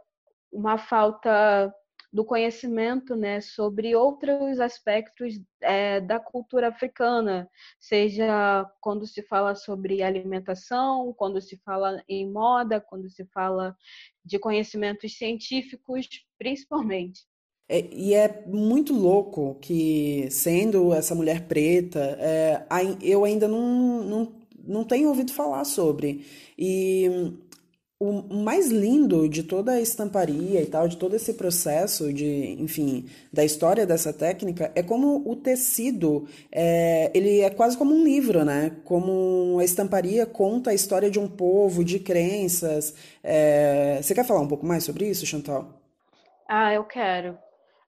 uma 0.53 0.77
falta 0.77 1.75
do 2.13 2.25
conhecimento 2.25 3.15
né, 3.15 3.41
sobre 3.41 3.95
outros 3.95 4.59
aspectos 4.59 5.41
é, 5.61 6.01
da 6.01 6.19
cultura 6.19 6.69
africana, 6.69 7.49
seja 7.79 8.69
quando 8.81 9.07
se 9.07 9.23
fala 9.23 9.55
sobre 9.55 10.03
alimentação, 10.03 11.15
quando 11.17 11.41
se 11.41 11.57
fala 11.65 12.03
em 12.09 12.31
moda, 12.31 12.81
quando 12.81 13.09
se 13.09 13.25
fala 13.27 13.77
de 14.25 14.39
conhecimentos 14.39 15.17
científicos, 15.17 16.09
principalmente. 16.39 17.21
É, 17.69 17.87
e 17.93 18.15
é 18.15 18.45
muito 18.49 18.93
louco 18.93 19.57
que, 19.61 20.29
sendo 20.33 20.93
essa 20.93 21.15
mulher 21.15 21.47
preta, 21.47 22.01
é, 22.19 22.67
eu 23.01 23.25
ainda 23.25 23.47
não, 23.47 24.03
não, 24.03 24.33
não 24.67 24.85
tenho 24.85 25.09
ouvido 25.09 25.33
falar 25.33 25.65
sobre. 25.65 26.27
E 26.59 27.39
o 28.01 28.35
mais 28.35 28.71
lindo 28.71 29.29
de 29.29 29.43
toda 29.43 29.73
a 29.73 29.81
estamparia 29.81 30.63
e 30.63 30.67
tal, 30.67 30.89
de 30.89 30.97
todo 30.97 31.15
esse 31.15 31.35
processo 31.35 32.11
de, 32.11 32.57
enfim, 32.59 33.05
da 33.31 33.45
história 33.45 33.87
dessa 33.87 34.11
técnica, 34.11 34.73
é 34.75 34.83
como 34.83 35.23
o 35.31 35.37
tecido, 35.37 36.27
é, 36.51 37.11
ele 37.13 37.41
é 37.41 37.51
quase 37.51 37.77
como 37.77 37.95
um 37.95 38.03
livro, 38.03 38.43
né? 38.43 38.75
Como 38.85 39.59
a 39.61 39.65
estamparia 39.65 40.25
conta 40.25 40.71
a 40.71 40.75
história 40.75 41.11
de 41.11 41.19
um 41.19 41.29
povo, 41.29 41.85
de 41.85 41.99
crenças. 42.01 42.95
É... 43.23 44.01
Você 44.03 44.15
quer 44.15 44.25
falar 44.25 44.41
um 44.41 44.49
pouco 44.49 44.65
mais 44.65 44.83
sobre 44.83 45.07
isso, 45.07 45.27
Chantal? 45.27 45.79
Ah, 46.49 46.73
eu 46.73 46.85
quero. 46.85 47.37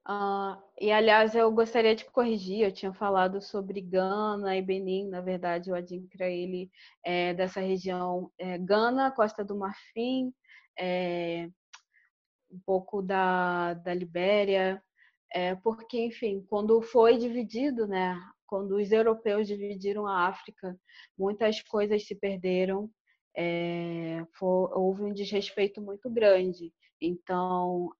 Uh, 0.08 0.60
e 0.80 0.90
aliás, 0.90 1.34
eu 1.34 1.50
gostaria 1.52 1.94
de 1.94 2.04
corrigir, 2.06 2.62
eu 2.62 2.72
tinha 2.72 2.92
falado 2.92 3.40
sobre 3.40 3.80
Gana 3.80 4.56
e 4.56 4.62
Benin, 4.62 5.08
na 5.08 5.20
verdade, 5.20 5.70
o 5.70 5.74
Adinkra 5.76 6.28
ele 6.28 6.68
é 7.04 7.32
dessa 7.34 7.60
região 7.60 8.30
é, 8.36 8.58
Gana, 8.58 9.12
Costa 9.12 9.44
do 9.44 9.56
Marfim, 9.56 10.32
é, 10.76 11.48
um 12.50 12.58
pouco 12.66 13.00
da, 13.00 13.74
da 13.74 13.94
Libéria, 13.94 14.82
é, 15.32 15.54
porque, 15.54 16.04
enfim, 16.04 16.44
quando 16.48 16.82
foi 16.82 17.16
dividido, 17.16 17.86
né, 17.86 18.18
quando 18.46 18.76
os 18.76 18.90
europeus 18.90 19.46
dividiram 19.46 20.06
a 20.06 20.26
África, 20.26 20.76
muitas 21.16 21.62
coisas 21.62 22.04
se 22.06 22.14
perderam, 22.16 22.90
foi, 24.34 24.68
houve 24.74 25.04
um 25.04 25.12
desrespeito 25.14 25.80
muito 25.80 26.10
grande. 26.10 26.72
Então, 27.00 27.90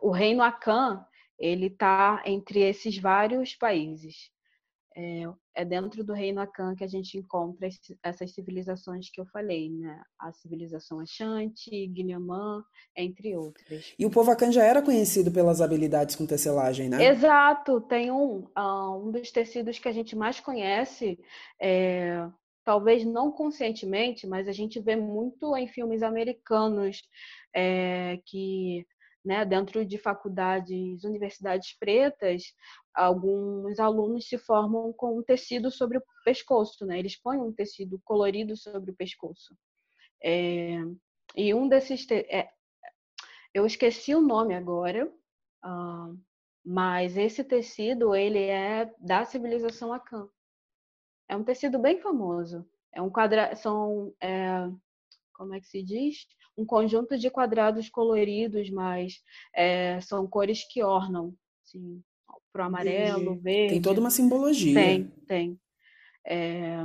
o 0.00 0.10
reino 0.10 0.42
Akan 0.42 1.04
ele 1.40 1.66
está 1.66 2.22
entre 2.26 2.60
esses 2.60 2.98
vários 2.98 3.54
países. 3.54 4.30
É, 4.96 5.22
é, 5.54 5.64
dentro 5.64 6.02
do 6.02 6.12
reino 6.12 6.40
Akan 6.40 6.74
que 6.74 6.82
a 6.82 6.88
gente 6.88 7.16
encontra 7.16 7.68
essas 8.02 8.34
civilizações 8.34 9.08
que 9.08 9.20
eu 9.20 9.26
falei, 9.26 9.70
né? 9.70 10.02
A 10.18 10.32
civilização 10.32 10.98
Ashanti, 11.00 11.86
Guilhamã, 11.86 12.62
entre 12.96 13.36
outras. 13.36 13.94
E 13.98 14.04
o 14.04 14.10
povo 14.10 14.30
Akan 14.32 14.50
já 14.50 14.64
era 14.64 14.82
conhecido 14.82 15.30
pelas 15.30 15.60
habilidades 15.60 16.16
com 16.16 16.26
tecelagem, 16.26 16.88
né? 16.88 17.06
Exato. 17.06 17.80
Tem 17.80 18.10
um, 18.10 18.48
uh, 18.58 19.06
um 19.06 19.10
dos 19.12 19.30
tecidos 19.30 19.78
que 19.78 19.88
a 19.88 19.92
gente 19.92 20.16
mais 20.16 20.40
conhece, 20.40 21.18
é, 21.60 22.28
talvez 22.64 23.04
não 23.04 23.30
conscientemente, 23.30 24.26
mas 24.26 24.48
a 24.48 24.52
gente 24.52 24.80
vê 24.80 24.96
muito 24.96 25.56
em 25.56 25.68
filmes 25.68 26.02
americanos 26.02 27.00
é, 27.54 28.18
que 28.26 28.84
né, 29.24 29.44
dentro 29.44 29.84
de 29.84 29.98
faculdades, 29.98 31.04
universidades 31.04 31.76
pretas, 31.78 32.42
alguns 32.94 33.78
alunos 33.78 34.28
se 34.28 34.38
formam 34.38 34.92
com 34.92 35.18
um 35.18 35.22
tecido 35.22 35.70
sobre 35.70 35.98
o 35.98 36.02
pescoço, 36.24 36.86
né? 36.86 36.98
Eles 36.98 37.20
põem 37.20 37.38
um 37.38 37.52
tecido 37.52 38.00
colorido 38.04 38.56
sobre 38.56 38.90
o 38.90 38.96
pescoço. 38.96 39.54
É, 40.22 40.78
e 41.36 41.54
um 41.54 41.68
desses, 41.68 42.06
te... 42.06 42.14
é, 42.14 42.50
eu 43.54 43.66
esqueci 43.66 44.14
o 44.14 44.20
nome 44.20 44.54
agora, 44.54 45.06
uh, 45.64 46.18
mas 46.64 47.16
esse 47.16 47.44
tecido 47.44 48.14
ele 48.14 48.42
é 48.44 48.92
da 48.98 49.24
civilização 49.24 49.92
Akan. 49.92 50.28
É 51.28 51.36
um 51.36 51.44
tecido 51.44 51.78
bem 51.78 52.00
famoso. 52.00 52.66
É 52.92 53.00
um 53.00 53.10
quadra... 53.10 53.54
são 53.54 54.14
é... 54.20 54.68
como 55.34 55.54
é 55.54 55.60
que 55.60 55.68
se 55.68 55.82
diz? 55.82 56.26
Um 56.60 56.66
conjunto 56.66 57.18
de 57.18 57.30
quadrados 57.30 57.88
coloridos, 57.88 58.70
mas 58.70 59.14
é, 59.54 60.00
são 60.02 60.26
cores 60.26 60.66
que 60.70 60.82
ornam, 60.82 61.34
assim, 61.64 62.02
pro 62.52 62.64
amarelo, 62.64 63.40
verde. 63.40 63.74
Tem 63.74 63.82
toda 63.82 64.00
uma 64.00 64.10
simbologia. 64.10 64.74
Tem, 64.74 65.04
tem. 65.26 65.60
É... 66.26 66.84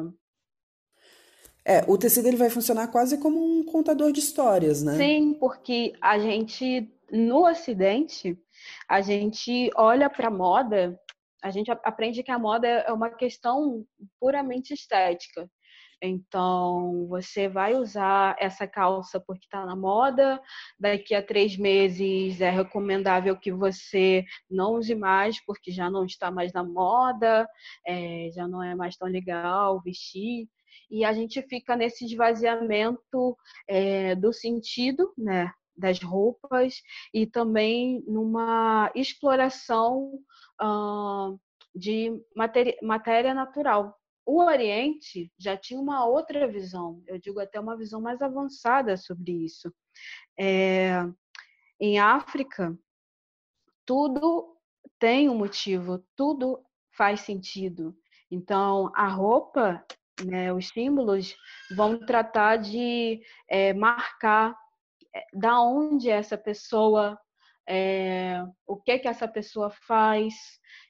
É, 1.67 1.83
o 1.87 1.97
tecido 1.97 2.27
ele 2.27 2.37
vai 2.37 2.49
funcionar 2.49 2.87
quase 2.89 3.17
como 3.17 3.43
um 3.43 3.63
contador 3.63 4.11
de 4.11 4.19
histórias, 4.19 4.83
né? 4.83 4.95
Sim, 4.97 5.33
porque 5.33 5.93
a 5.99 6.19
gente 6.19 6.91
no 7.11 7.47
Ocidente 7.47 8.37
a 8.87 9.01
gente 9.01 9.71
olha 9.75 10.09
para 10.09 10.27
a 10.27 10.31
moda, 10.31 10.99
a 11.43 11.49
gente 11.49 11.71
aprende 11.83 12.23
que 12.23 12.31
a 12.31 12.39
moda 12.39 12.67
é 12.67 12.91
uma 12.91 13.09
questão 13.09 13.85
puramente 14.19 14.73
estética. 14.73 15.49
Então, 16.05 17.07
você 17.07 17.47
vai 17.47 17.75
usar 17.75 18.35
essa 18.39 18.67
calça 18.67 19.19
porque 19.19 19.45
está 19.45 19.65
na 19.65 19.75
moda, 19.75 20.41
daqui 20.79 21.13
a 21.15 21.23
três 21.23 21.57
meses 21.57 22.41
é 22.41 22.49
recomendável 22.49 23.37
que 23.37 23.51
você 23.51 24.23
não 24.49 24.75
use 24.75 24.95
mais 24.95 25.43
porque 25.45 25.71
já 25.71 25.89
não 25.89 26.05
está 26.05 26.31
mais 26.31 26.53
na 26.53 26.63
moda, 26.63 27.47
é, 27.85 28.29
já 28.33 28.47
não 28.47 28.61
é 28.63 28.75
mais 28.75 28.95
tão 28.95 29.07
legal 29.07 29.81
vestir. 29.81 30.47
E 30.89 31.03
a 31.03 31.13
gente 31.13 31.41
fica 31.43 31.75
nesse 31.75 32.05
esvaziamento 32.05 33.35
é, 33.67 34.15
do 34.15 34.31
sentido, 34.31 35.13
né? 35.17 35.51
das 35.77 36.01
roupas 36.01 36.75
e 37.13 37.25
também 37.25 38.01
numa 38.07 38.89
exploração 38.95 40.19
uh, 40.61 41.37
de 41.75 42.11
matéria, 42.35 42.77
matéria 42.81 43.33
natural, 43.33 43.93
o 44.25 44.43
Oriente 44.43 45.31
já 45.37 45.55
tinha 45.55 45.79
uma 45.79 46.05
outra 46.05 46.47
visão, 46.47 47.01
eu 47.07 47.19
digo 47.19 47.39
até 47.39 47.59
uma 47.59 47.77
visão 47.77 48.01
mais 48.01 48.21
avançada 48.21 48.97
sobre 48.97 49.31
isso. 49.31 49.71
É, 50.37 51.01
em 51.79 51.99
África, 51.99 52.77
tudo 53.85 54.57
tem 54.97 55.29
um 55.29 55.37
motivo, 55.37 56.03
tudo 56.15 56.65
faz 56.91 57.21
sentido. 57.21 57.95
Então, 58.31 58.91
a 58.95 59.07
roupa, 59.07 59.85
né, 60.25 60.51
os 60.51 60.69
símbolos, 60.69 61.35
vão 61.75 61.99
tratar 61.99 62.57
de 62.57 63.21
é, 63.47 63.73
marcar 63.73 64.57
é, 65.13 65.25
da 65.33 65.61
onde 65.61 66.09
essa 66.09 66.37
pessoa, 66.37 67.19
é, 67.67 68.43
o 68.65 68.77
que 68.77 68.99
que 68.99 69.07
essa 69.07 69.27
pessoa 69.27 69.69
faz 69.69 70.33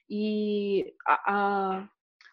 e 0.08 0.94
a, 1.06 1.34
a 1.76 1.88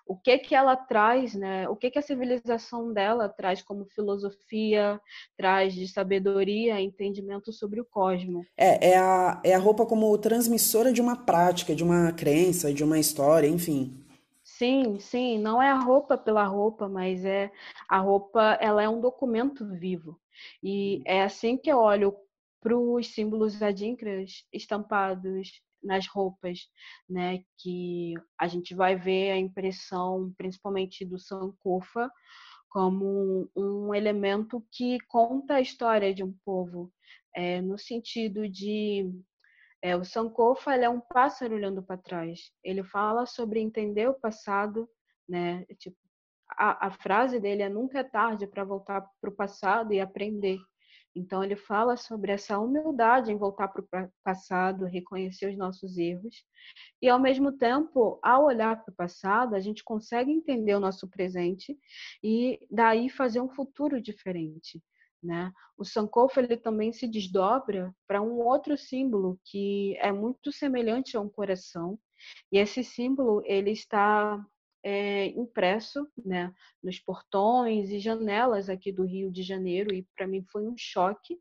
o 0.06 0.18
que 0.18 0.38
que 0.38 0.54
ela 0.54 0.76
traz, 0.76 1.34
né? 1.34 1.68
O 1.70 1.76
que 1.76 1.90
que 1.90 2.00
a 2.00 2.02
civilização 2.02 2.92
dela 2.92 3.30
traz 3.30 3.62
como 3.62 3.86
filosofia, 3.86 5.00
traz 5.38 5.74
de 5.74 5.88
sabedoria, 5.88 6.82
entendimento 6.82 7.52
sobre 7.54 7.80
o 7.80 7.86
cosmos. 7.86 8.46
É, 8.58 8.92
é 8.92 8.98
a, 8.98 9.42
é 9.44 9.54
a 9.54 9.60
roupa 9.60 9.86
como 9.86 10.18
transmissora 10.18 10.92
de 10.92 11.02
uma 11.02 11.16
prática, 11.16 11.76
de 11.76 11.84
uma 11.84 12.12
crença, 12.12 12.74
de 12.74 12.84
uma 12.84 13.00
história, 13.00 13.48
enfim. 13.48 13.98
Sim, 14.44 15.00
sim, 15.00 15.40
não 15.40 15.62
é 15.62 15.70
a 15.70 15.80
roupa 15.80 16.18
pela 16.18 16.44
roupa, 16.44 16.88
mas 16.90 17.24
é 17.24 17.50
a 17.88 17.98
roupa, 18.00 18.58
ela 18.60 18.84
é 18.84 18.90
um 18.90 19.00
documento 19.00 19.66
vivo. 19.66 20.20
E 20.62 21.02
é 21.06 21.24
assim 21.24 21.58
que 21.58 21.72
eu 21.72 21.78
olho 21.78 22.16
para 22.62 22.78
os 22.78 23.08
símbolos 23.14 23.62
adinkras 23.62 24.46
estampados 24.52 25.62
nas 25.84 26.08
roupas, 26.08 26.60
né? 27.10 27.44
Que 27.58 28.14
a 28.40 28.48
gente 28.48 28.74
vai 28.74 28.96
ver 28.96 29.32
a 29.32 29.38
impressão, 29.38 30.34
principalmente 30.38 31.06
do 31.06 31.20
Sankofa, 31.20 32.10
como 32.70 33.50
um 33.56 33.94
elemento 33.94 34.66
que 34.72 34.98
conta 35.08 35.56
a 35.56 35.62
história 35.62 36.14
de 36.14 36.24
um 36.24 36.34
povo, 36.44 36.92
é, 37.36 37.62
no 37.62 37.78
sentido 37.78 38.50
de 38.50 39.12
é, 39.84 39.96
o 39.96 40.06
Sankofa 40.06 40.74
é 40.74 40.88
um 40.90 41.02
pássaro 41.02 41.56
olhando 41.56 41.84
para 41.84 41.98
trás. 41.98 42.52
Ele 42.64 42.84
fala 42.84 43.26
sobre 43.26 43.60
entender 43.60 44.10
o 44.10 44.14
passado, 44.14 44.90
né? 45.28 45.66
Tipo, 45.78 45.98
a, 46.58 46.88
a 46.88 46.92
frase 46.92 47.40
dele 47.40 47.64
é 47.64 47.70
nunca 47.70 48.00
é 48.00 48.04
tarde 48.04 48.48
para 48.48 48.64
voltar 48.64 49.02
para 49.20 49.30
o 49.30 49.36
passado 49.36 49.94
e 49.94 50.00
aprender. 50.00 50.58
Então 51.16 51.44
ele 51.44 51.56
fala 51.56 51.96
sobre 51.96 52.32
essa 52.32 52.60
humildade 52.60 53.32
em 53.32 53.38
voltar 53.38 53.68
para 53.68 53.82
o 53.82 54.10
passado, 54.24 54.86
reconhecer 54.86 55.50
os 55.50 55.58
nossos 55.58 55.98
erros 55.98 56.44
e 57.02 57.10
ao 57.10 57.20
mesmo 57.20 57.52
tempo, 57.52 58.20
ao 58.24 58.46
olhar 58.46 58.84
para 58.84 58.92
o 58.92 58.96
passado, 58.96 59.56
a 59.56 59.60
gente 59.60 59.84
consegue 59.84 60.32
entender 60.32 60.74
o 60.76 60.80
nosso 60.80 61.08
presente 61.10 61.78
e 62.24 62.60
daí 62.72 63.10
fazer 63.10 63.42
um 63.42 63.50
futuro 63.50 64.02
diferente. 64.02 64.82
Né? 65.22 65.52
O 65.78 65.86
Sankofa 65.86 66.42
ele 66.42 66.58
também 66.58 66.92
se 66.92 67.08
desdobra 67.08 67.94
para 68.08 68.22
um 68.22 68.40
outro 68.40 68.78
símbolo 68.78 69.40
que 69.46 69.96
é 69.98 70.12
muito 70.12 70.52
semelhante 70.52 71.16
a 71.16 71.22
um 71.22 71.30
coração 71.30 71.98
e 72.52 72.58
esse 72.58 72.84
símbolo 72.84 73.42
ele 73.46 73.72
está 73.72 74.46
é, 74.84 75.28
impresso 75.28 76.08
né, 76.18 76.54
nos 76.84 77.00
portões 77.00 77.90
e 77.90 78.00
janelas 78.00 78.70
aqui 78.70 78.92
do 78.92 79.06
Rio 79.06 79.32
de 79.32 79.42
Janeiro 79.42 79.94
e 79.94 80.06
para 80.16 80.28
mim 80.28 80.44
foi 80.52 80.68
um 80.68 80.76
choque 80.78 81.40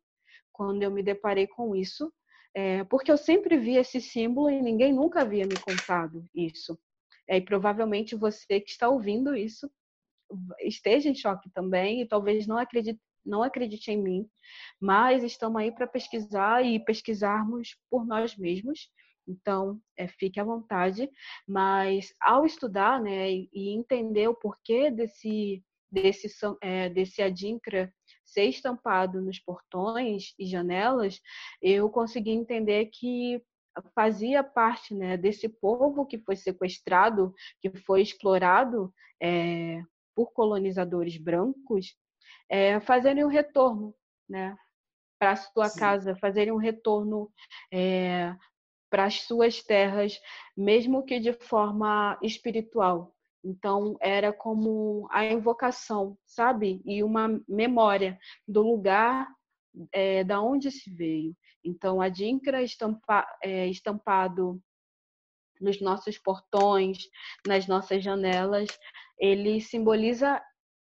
quando 0.53 0.83
eu 0.83 0.91
me 0.91 1.03
deparei 1.03 1.47
com 1.47 1.75
isso, 1.75 2.13
é, 2.55 2.85
porque 2.85 3.11
eu 3.11 3.17
sempre 3.17 3.57
vi 3.57 3.77
esse 3.77 4.01
símbolo 4.01 4.51
e 4.51 4.61
ninguém 4.61 4.93
nunca 4.93 5.23
havia 5.23 5.47
me 5.47 5.59
contado 5.59 6.25
isso. 6.35 6.79
É, 7.27 7.39
e 7.39 7.41
provavelmente 7.41 8.15
você 8.15 8.61
que 8.61 8.71
está 8.71 8.89
ouvindo 8.89 9.35
isso 9.35 9.71
esteja 10.61 11.09
em 11.09 11.15
choque 11.15 11.51
também 11.51 12.03
e 12.03 12.09
talvez 12.09 12.47
não 12.47 12.59
acredite 12.59 13.01
não 13.25 13.43
acredite 13.43 13.91
em 13.91 14.03
mim, 14.03 14.29
mas 14.81 15.23
estamos 15.23 15.61
aí 15.61 15.71
para 15.71 15.87
pesquisar 15.87 16.65
e 16.65 16.85
pesquisarmos 16.85 17.77
por 17.89 18.05
nós 18.05 18.37
mesmos. 18.37 18.89
Então, 19.27 19.81
é, 19.97 20.09
fique 20.09 20.41
à 20.41 20.45
vontade, 20.45 21.09
mas 21.47 22.15
ao 22.21 22.45
estudar 22.45 23.01
né, 23.01 23.31
e 23.31 23.71
entender 23.71 24.29
o 24.29 24.35
porquê 24.35 24.91
desse, 24.91 25.63
desse, 25.91 26.29
é, 26.61 26.89
desse 26.89 27.23
adinkra 27.23 27.93
ser 28.25 28.45
estampado 28.45 29.21
nos 29.21 29.39
portões 29.39 30.35
e 30.39 30.47
janelas, 30.47 31.21
eu 31.61 31.89
consegui 31.91 32.31
entender 32.31 32.87
que 32.87 33.43
fazia 33.95 34.43
parte 34.43 34.95
né, 34.95 35.17
desse 35.17 35.49
povo 35.49 36.07
que 36.07 36.19
foi 36.19 36.37
sequestrado, 36.37 37.35
que 37.61 37.71
foi 37.79 38.03
explorado 38.03 38.93
é, 39.23 39.83
por 40.15 40.33
colonizadores 40.33 41.17
brancos 41.17 41.95
é, 42.49 42.81
fazerem 42.81 43.25
um 43.25 43.29
retorno 43.29 43.95
né, 44.29 44.57
para 45.19 45.33
a 45.33 45.37
sua 45.37 45.69
Sim. 45.69 45.81
casa, 45.81 46.17
fazerem 46.17 46.53
um 46.53 46.59
retorno 46.59 47.31
é, 47.73 48.35
para 48.93 49.07
as 49.07 49.23
suas 49.23 49.63
terras, 49.63 50.21
mesmo 50.55 51.03
que 51.03 51.19
de 51.19 51.33
forma 51.33 52.19
espiritual. 52.21 53.17
Então, 53.43 53.97
era 54.03 54.35
como 54.35 55.09
a 55.11 55.25
invocação, 55.25 56.19
sabe? 56.27 56.83
E 56.85 57.03
uma 57.03 57.41
memória 57.49 58.19
do 58.47 58.61
lugar 58.61 59.27
é, 59.93 60.23
da 60.23 60.43
onde 60.43 60.71
se 60.71 60.91
veio. 60.91 61.35
Então, 61.65 62.03
a 62.03 62.11
Dinkra 62.11 62.63
estampa, 62.63 63.27
é, 63.43 63.67
estampado 63.67 64.63
nos 65.59 65.81
nossos 65.81 66.19
portões, 66.19 66.99
nas 67.47 67.67
nossas 67.67 68.05
janelas, 68.05 68.69
ele 69.19 69.59
simboliza 69.63 70.39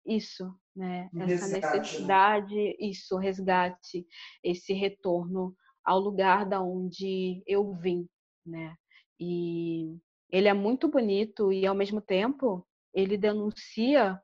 isso, 0.05 0.53
né? 0.75 1.09
Essa 1.15 1.27
resgate, 1.27 1.63
né? 1.63 1.77
necessidade, 1.79 2.55
né? 2.57 2.75
isso, 2.81 3.17
resgate, 3.17 4.05
esse 4.43 4.73
retorno 4.73 5.57
ao 5.85 5.99
lugar 6.01 6.47
da 6.47 6.63
onde 6.63 7.43
eu 7.47 7.73
vim, 7.75 8.09
né? 8.45 8.75
E 9.21 9.99
ele 10.31 10.49
é 10.49 10.55
muito 10.55 10.89
bonito 10.89 11.53
e 11.53 11.67
ao 11.67 11.75
mesmo 11.75 12.01
tempo 12.01 12.67
ele 12.93 13.17
denuncia 13.17 14.21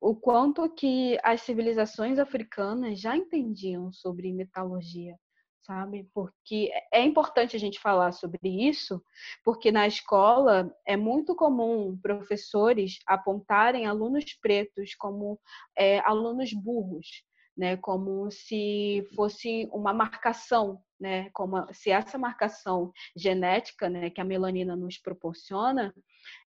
o 0.00 0.14
quanto 0.14 0.68
que 0.68 1.18
as 1.22 1.40
civilizações 1.42 2.18
africanas 2.18 3.00
já 3.00 3.16
entendiam 3.16 3.90
sobre 3.90 4.32
metalurgia, 4.32 5.18
sabe? 5.62 6.08
Porque 6.12 6.70
é 6.92 7.02
importante 7.02 7.56
a 7.56 7.58
gente 7.58 7.80
falar 7.80 8.12
sobre 8.12 8.38
isso, 8.44 9.02
porque 9.42 9.72
na 9.72 9.86
escola 9.86 10.70
é 10.86 10.96
muito 10.96 11.34
comum 11.34 11.98
professores 12.02 12.98
apontarem 13.06 13.86
alunos 13.86 14.24
pretos 14.42 14.94
como 14.94 15.40
é, 15.76 16.00
alunos 16.00 16.52
burros, 16.52 17.24
né? 17.56 17.76
Como 17.76 18.30
se 18.30 19.06
fosse 19.14 19.68
uma 19.72 19.92
marcação, 19.92 20.82
né? 20.98 21.30
Como 21.32 21.56
se 21.72 21.90
essa 21.90 22.18
marcação 22.18 22.92
genética, 23.16 23.88
né, 23.88 24.10
que 24.10 24.20
a 24.20 24.24
melanina 24.24 24.76
nos 24.76 24.98
proporciona, 24.98 25.94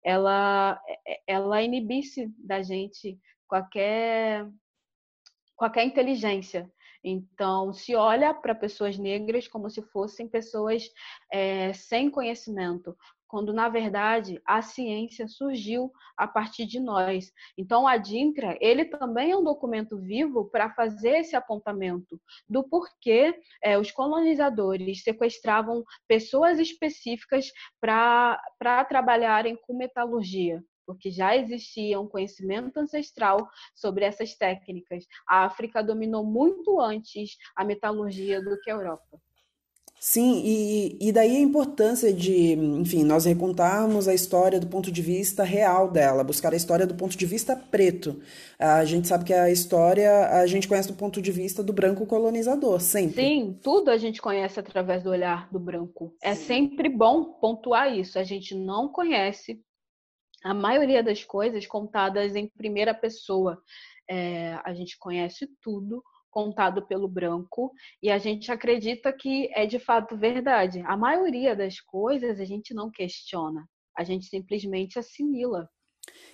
ela 0.03 0.81
ela 1.27 1.61
inibisse 1.61 2.33
da 2.37 2.61
gente 2.61 3.19
qualquer 3.47 4.47
qualquer 5.55 5.83
inteligência, 5.83 6.71
então, 7.03 7.71
se 7.71 7.95
olha 7.95 8.33
para 8.33 8.53
pessoas 8.53 8.97
negras 8.97 9.47
como 9.47 9.69
se 9.69 9.81
fossem 9.81 10.27
pessoas 10.27 10.83
é, 11.31 11.71
sem 11.73 12.09
conhecimento, 12.09 12.95
quando 13.29 13.53
na 13.53 13.69
verdade 13.69 14.41
a 14.43 14.61
ciência 14.61 15.27
surgiu 15.27 15.91
a 16.17 16.27
partir 16.27 16.65
de 16.65 16.79
nós. 16.79 17.31
Então, 17.57 17.87
a 17.87 17.95
DINCRA, 17.95 18.57
ele 18.59 18.83
também 18.83 19.31
é 19.31 19.37
um 19.37 19.43
documento 19.43 19.97
vivo 19.97 20.49
para 20.49 20.71
fazer 20.71 21.19
esse 21.19 21.35
apontamento 21.35 22.19
do 22.49 22.63
porquê 22.63 23.39
é, 23.63 23.77
os 23.77 23.91
colonizadores 23.91 25.03
sequestravam 25.03 25.85
pessoas 26.07 26.59
específicas 26.59 27.51
para 27.79 28.85
trabalharem 28.89 29.55
com 29.55 29.77
metalurgia 29.77 30.61
porque 30.89 31.11
já 31.11 31.37
existia 31.37 31.99
um 31.99 32.07
conhecimento 32.07 32.79
ancestral 32.79 33.47
sobre 33.75 34.05
essas 34.05 34.33
técnicas. 34.33 35.05
A 35.27 35.45
África 35.45 35.83
dominou 35.83 36.25
muito 36.25 36.81
antes 36.81 37.37
a 37.55 37.63
metalurgia 37.63 38.41
do 38.41 38.59
que 38.59 38.71
a 38.71 38.73
Europa. 38.73 39.21
Sim, 39.99 40.41
e, 40.45 40.97
e 41.09 41.11
daí 41.11 41.35
a 41.35 41.39
importância 41.41 42.13
de, 42.13 42.53
enfim, 42.53 43.03
nós 43.03 43.25
recontarmos 43.25 44.07
a 44.07 44.13
história 44.13 44.57
do 44.57 44.67
ponto 44.67 44.89
de 44.89 45.01
vista 45.01 45.43
real 45.43 45.91
dela, 45.91 46.23
buscar 46.23 46.53
a 46.53 46.55
história 46.55 46.87
do 46.87 46.95
ponto 46.95 47.17
de 47.17 47.25
vista 47.25 47.53
preto. 47.53 48.21
A 48.57 48.85
gente 48.85 49.09
sabe 49.09 49.25
que 49.25 49.33
a 49.33 49.51
história 49.51 50.29
a 50.29 50.47
gente 50.47 50.69
conhece 50.69 50.87
do 50.87 50.97
ponto 50.97 51.21
de 51.21 51.31
vista 51.33 51.61
do 51.61 51.73
branco 51.73 52.05
colonizador, 52.05 52.79
sempre. 52.79 53.21
Sim, 53.21 53.59
tudo 53.61 53.91
a 53.91 53.97
gente 53.97 54.21
conhece 54.21 54.57
através 54.57 55.03
do 55.03 55.09
olhar 55.09 55.51
do 55.51 55.59
branco. 55.59 56.15
É 56.23 56.33
Sim. 56.33 56.41
É 56.41 56.45
sempre 56.45 56.87
bom 56.87 57.33
pontuar 57.33 57.93
isso. 57.93 58.17
A 58.17 58.23
gente 58.23 58.55
não 58.55 58.87
conhece 58.87 59.61
a 60.45 60.53
maioria 60.53 61.03
das 61.03 61.25
coisas 61.25 61.67
contadas 61.67 62.37
em 62.37 62.47
primeira 62.47 62.93
pessoa. 62.93 63.61
É, 64.09 64.57
a 64.63 64.73
gente 64.73 64.97
conhece 64.97 65.45
tudo 65.61 66.01
contado 66.29 66.85
pelo 66.87 67.07
branco 67.07 67.71
e 68.01 68.09
a 68.09 68.17
gente 68.17 68.51
acredita 68.51 69.11
que 69.11 69.49
é 69.53 69.65
de 69.65 69.79
fato 69.79 70.17
verdade. 70.17 70.81
A 70.85 70.95
maioria 70.95 71.55
das 71.55 71.79
coisas 71.79 72.39
a 72.39 72.45
gente 72.45 72.73
não 72.73 72.89
questiona, 72.89 73.65
a 73.97 74.03
gente 74.03 74.25
simplesmente 74.25 74.97
assimila. 74.99 75.69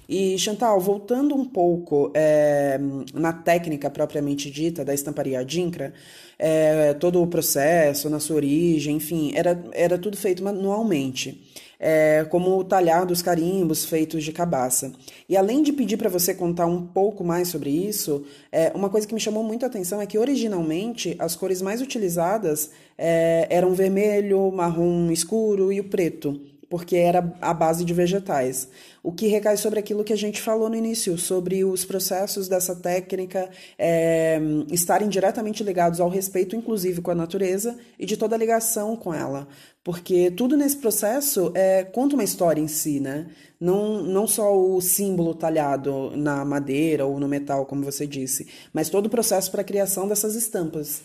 E 0.08 0.38
Chantal, 0.38 0.80
voltando 0.80 1.36
um 1.36 1.44
pouco 1.44 2.12
é, 2.16 2.78
na 3.14 3.34
técnica 3.34 3.90
propriamente 3.90 4.52
dita 4.52 4.86
da 4.86 4.94
estamparia 4.94 5.40
Adinkra, 5.40 5.94
é, 6.38 6.94
todo 6.94 7.22
o 7.22 7.28
processo, 7.28 8.10
na 8.10 8.20
sua 8.20 8.36
origem, 8.36 8.98
enfim, 8.98 9.34
era, 9.36 9.62
era 9.74 9.98
tudo 9.98 10.16
feito 10.16 10.44
manualmente 10.44 11.52
é, 11.80 12.26
como 12.30 12.58
o 12.58 12.64
talhar 12.64 13.06
dos 13.06 13.22
carimbos 13.22 13.86
feitos 13.86 14.24
de 14.24 14.32
cabaça. 14.32 14.92
E 15.28 15.36
além 15.36 15.62
de 15.62 15.74
pedir 15.74 15.98
para 15.98 16.10
você 16.10 16.34
contar 16.34 16.66
um 16.66 16.86
pouco 16.86 17.24
mais 17.24 17.48
sobre 17.48 17.70
isso, 17.70 18.24
é, 18.52 18.72
uma 18.76 18.90
coisa 18.90 19.08
que 19.08 19.14
me 19.14 19.20
chamou 19.20 19.44
muito 19.44 19.64
a 19.64 19.68
atenção 19.68 20.02
é 20.02 20.06
que 20.06 20.18
originalmente 20.18 21.16
as 21.20 21.36
cores 21.36 21.62
mais 21.62 21.82
utilizadas 21.82 22.72
é, 22.98 23.48
eram 23.50 23.74
vermelho, 23.74 24.52
marrom 24.52 25.12
escuro 25.12 25.72
e 25.72 25.80
o 25.80 25.84
preto 25.84 26.40
porque 26.70 26.96
era 26.96 27.34
a 27.42 27.54
base 27.54 27.86
de 27.86 27.94
vegetais. 27.94 28.70
O 29.04 29.12
que 29.12 29.28
recai 29.28 29.58
sobre 29.58 29.80
aquilo 29.80 30.04
que 30.04 30.14
a 30.14 30.18
gente 30.18 30.42
falou 30.42 30.70
no 30.70 30.76
início, 30.76 31.18
sobre 31.18 31.64
os 31.64 31.86
processos 31.86 32.48
dessa 32.48 32.76
técnica 32.76 33.50
é, 33.78 34.40
estarem 34.72 35.08
diretamente 35.08 35.64
ligados 35.64 36.00
ao 36.00 36.10
respeito, 36.10 36.56
inclusive 36.56 37.02
com 37.02 37.12
a 37.12 37.16
natureza, 37.16 37.78
e 38.00 38.06
de 38.06 38.18
toda 38.18 38.36
a 38.36 38.40
ligação 38.40 38.96
com 38.96 39.14
ela. 39.14 39.48
Porque 39.84 40.32
tudo 40.32 40.58
nesse 40.58 40.78
processo 40.78 41.52
é, 41.54 41.84
conta 41.84 42.16
uma 42.16 42.24
história 42.24 42.60
em 42.60 42.68
si, 42.68 43.00
né? 43.00 43.30
Não, 43.60 44.02
não 44.02 44.28
só 44.28 44.58
o 44.58 44.82
símbolo 44.82 45.36
talhado 45.36 46.12
na 46.18 46.44
madeira 46.44 47.06
ou 47.06 47.20
no 47.20 47.28
metal, 47.28 47.66
como 47.66 47.84
você 47.84 48.08
disse, 48.08 48.52
mas 48.74 48.90
todo 48.90 49.06
o 49.06 49.10
processo 49.10 49.52
para 49.52 49.62
a 49.62 49.66
criação 49.66 50.08
dessas 50.08 50.36
estampas. 50.36 51.04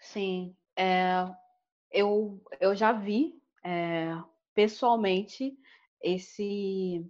Sim. 0.00 0.52
É, 0.76 1.24
eu, 1.92 2.40
eu 2.60 2.74
já 2.74 2.92
vi 2.92 3.32
é, 3.64 4.12
pessoalmente 4.56 5.56
esse 6.02 7.04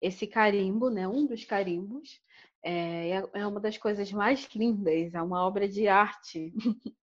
esse 0.00 0.26
carimbo, 0.26 0.90
né, 0.90 1.06
um 1.06 1.24
dos 1.24 1.44
carimbos, 1.44 2.20
é, 2.64 3.10
é, 3.10 3.30
é 3.34 3.46
uma 3.46 3.60
das 3.60 3.78
coisas 3.78 4.10
mais 4.10 4.48
lindas, 4.52 5.14
é 5.14 5.22
uma 5.22 5.46
obra 5.46 5.68
de 5.68 5.86
arte. 5.86 6.52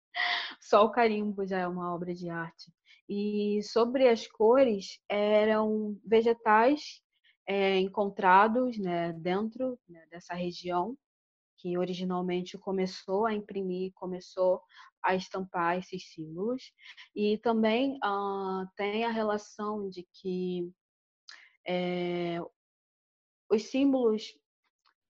Só 0.59 0.83
o 0.83 0.91
carimbo 0.91 1.45
já 1.45 1.59
é 1.59 1.67
uma 1.67 1.95
obra 1.95 2.13
de 2.13 2.29
arte. 2.29 2.73
E 3.07 3.61
sobre 3.63 4.09
as 4.09 4.27
cores, 4.27 4.99
eram 5.07 5.97
vegetais 6.05 7.01
é, 7.47 7.79
encontrados 7.79 8.77
né, 8.77 9.13
dentro 9.13 9.79
né, 9.87 10.05
dessa 10.11 10.33
região, 10.33 10.97
que 11.59 11.77
originalmente 11.77 12.57
começou 12.57 13.25
a 13.25 13.33
imprimir, 13.33 13.91
começou 13.93 14.61
a 15.03 15.15
estampar 15.15 15.77
esses 15.77 16.11
símbolos. 16.11 16.71
E 17.15 17.37
também 17.37 17.97
uh, 17.97 18.67
tem 18.75 19.05
a 19.05 19.11
relação 19.11 19.89
de 19.89 20.07
que 20.13 20.71
é, 21.67 22.39
os 23.49 23.63
símbolos, 23.63 24.33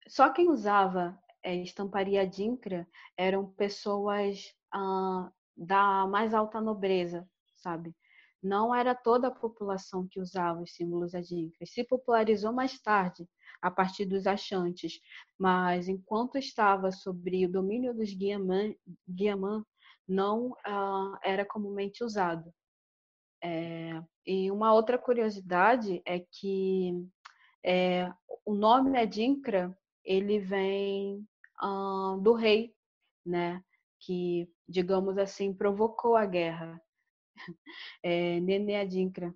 só 0.08 0.32
quem 0.32 0.50
usava 0.50 1.18
é, 1.44 1.56
estamparia 1.56 2.22
adinkra 2.22 2.88
eram 3.18 3.52
pessoas 3.52 4.54
ah, 4.74 5.32
da 5.56 6.08
mais 6.08 6.34
alta 6.34 6.60
nobreza, 6.60 7.30
sabe? 7.56 7.96
Não 8.42 8.74
era 8.74 8.96
toda 8.96 9.28
a 9.28 9.32
população 9.32 10.08
que 10.08 10.20
usava 10.20 10.62
os 10.62 10.74
símbolos 10.74 11.14
adinkras. 11.14 11.72
Se 11.72 11.84
popularizou 11.84 12.54
mais 12.54 12.80
tarde, 12.80 13.28
a 13.62 13.70
partir 13.70 14.06
dos 14.06 14.26
achantes, 14.26 15.00
mas 15.38 15.90
enquanto 15.90 16.38
estava 16.38 16.92
sobre 16.92 17.46
o 17.46 17.52
domínio 17.52 17.94
dos 17.94 18.14
Guiamã, 18.14 18.74
Guiamã 19.08 19.66
não 20.08 20.56
ah, 20.66 21.20
era 21.24 21.46
comumente 21.46 22.04
usado. 22.04 22.54
É, 23.44 24.02
e 24.26 24.52
uma 24.52 24.74
outra 24.74 24.98
curiosidade 24.98 26.02
é 26.06 26.20
que 26.20 26.94
é, 27.64 28.12
o 28.46 28.54
nome 28.54 28.98
Adinkra 28.98 29.76
ele 30.04 30.40
vem 30.40 31.26
uh, 31.62 32.20
do 32.22 32.34
rei, 32.34 32.74
né? 33.26 33.64
Que, 34.00 34.50
digamos 34.68 35.18
assim, 35.18 35.54
provocou 35.54 36.16
a 36.16 36.26
guerra. 36.26 36.82
É, 38.04 38.40
Nene 38.40 38.76
Adinkra, 38.76 39.34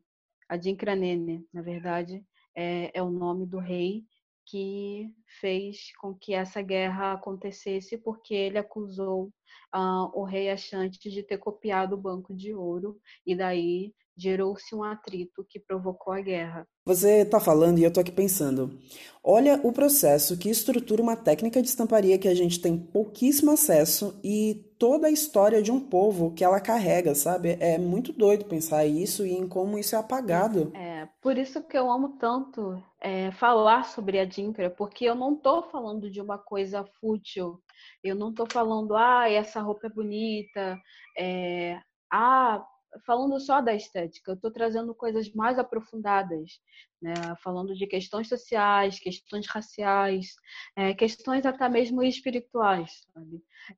Adinkra 0.48 0.96
Nene, 0.96 1.46
na 1.52 1.62
verdade, 1.62 2.24
é, 2.56 2.92
é 2.94 3.02
o 3.02 3.10
nome 3.10 3.46
do 3.46 3.60
rei 3.60 4.06
que 4.46 5.10
fez 5.40 5.92
com 6.00 6.14
que 6.14 6.34
essa 6.34 6.62
guerra 6.62 7.14
acontecesse 7.14 7.98
porque 7.98 8.34
ele 8.34 8.58
acusou 8.58 9.32
uh, 9.74 10.12
o 10.14 10.24
rei 10.24 10.50
Achante 10.50 11.10
de 11.10 11.24
ter 11.24 11.38
copiado 11.38 11.96
o 11.96 12.02
banco 12.02 12.36
de 12.36 12.54
ouro 12.54 13.00
e 13.26 13.36
daí 13.36 13.94
gerou-se 14.16 14.76
um 14.76 14.84
atrito 14.84 15.46
que 15.50 15.60
provocou 15.60 16.14
a 16.14 16.22
guerra. 16.22 16.68
Você 16.86 17.22
está 17.22 17.40
falando 17.40 17.80
e 17.80 17.84
eu 17.84 17.88
estou 17.88 18.02
aqui 18.02 18.12
pensando. 18.12 18.78
Olha 19.24 19.60
o 19.64 19.72
processo 19.72 20.38
que 20.38 20.50
estrutura 20.50 21.02
uma 21.02 21.16
técnica 21.16 21.62
de 21.62 21.68
estamparia 21.68 22.20
que 22.20 22.28
a 22.28 22.36
gente 22.36 22.62
tem 22.62 22.78
pouquíssimo 22.78 23.52
acesso 23.52 24.20
e 24.24 24.73
toda 24.84 25.08
a 25.08 25.12
história 25.12 25.64
de 25.64 25.72
um 25.72 25.80
povo 25.80 26.34
que 26.34 26.44
ela 26.44 26.60
carrega, 26.60 27.16
sabe? 27.16 27.56
É 27.62 27.78
muito 27.78 28.12
doido 28.12 28.44
pensar 28.44 28.86
isso 28.86 29.26
e 29.26 29.32
em 29.32 29.48
como 29.48 29.80
isso 29.80 29.96
é 29.96 29.98
apagado. 29.98 30.74
É, 30.76 31.08
por 31.22 31.38
isso 31.38 31.64
que 31.64 31.78
eu 31.78 31.90
amo 31.90 32.18
tanto 32.18 32.84
é, 33.00 33.32
falar 33.32 33.86
sobre 33.86 34.20
a 34.20 34.26
Dinkra, 34.26 34.70
porque 34.70 35.06
eu 35.06 35.16
não 35.16 35.36
estou 35.36 35.64
falando 35.64 36.12
de 36.12 36.20
uma 36.20 36.38
coisa 36.38 36.84
fútil. 37.00 37.64
Eu 38.04 38.14
não 38.14 38.32
estou 38.32 38.46
falando, 38.52 38.94
ah, 38.98 39.30
essa 39.30 39.62
roupa 39.62 39.88
é 39.88 39.90
bonita, 39.90 40.78
é, 41.18 41.80
ah, 42.12 42.62
falando 43.06 43.40
só 43.40 43.62
da 43.62 43.74
estética, 43.74 44.32
eu 44.32 44.36
estou 44.36 44.52
trazendo 44.52 44.94
coisas 44.94 45.32
mais 45.34 45.58
aprofundadas, 45.58 46.60
né? 47.02 47.14
falando 47.42 47.74
de 47.74 47.88
questões 47.88 48.28
sociais, 48.28 49.00
questões 49.00 49.48
raciais, 49.48 50.36
é, 50.76 50.94
questões 50.94 51.46
até 51.46 51.70
mesmo 51.70 52.04
espirituais, 52.04 52.92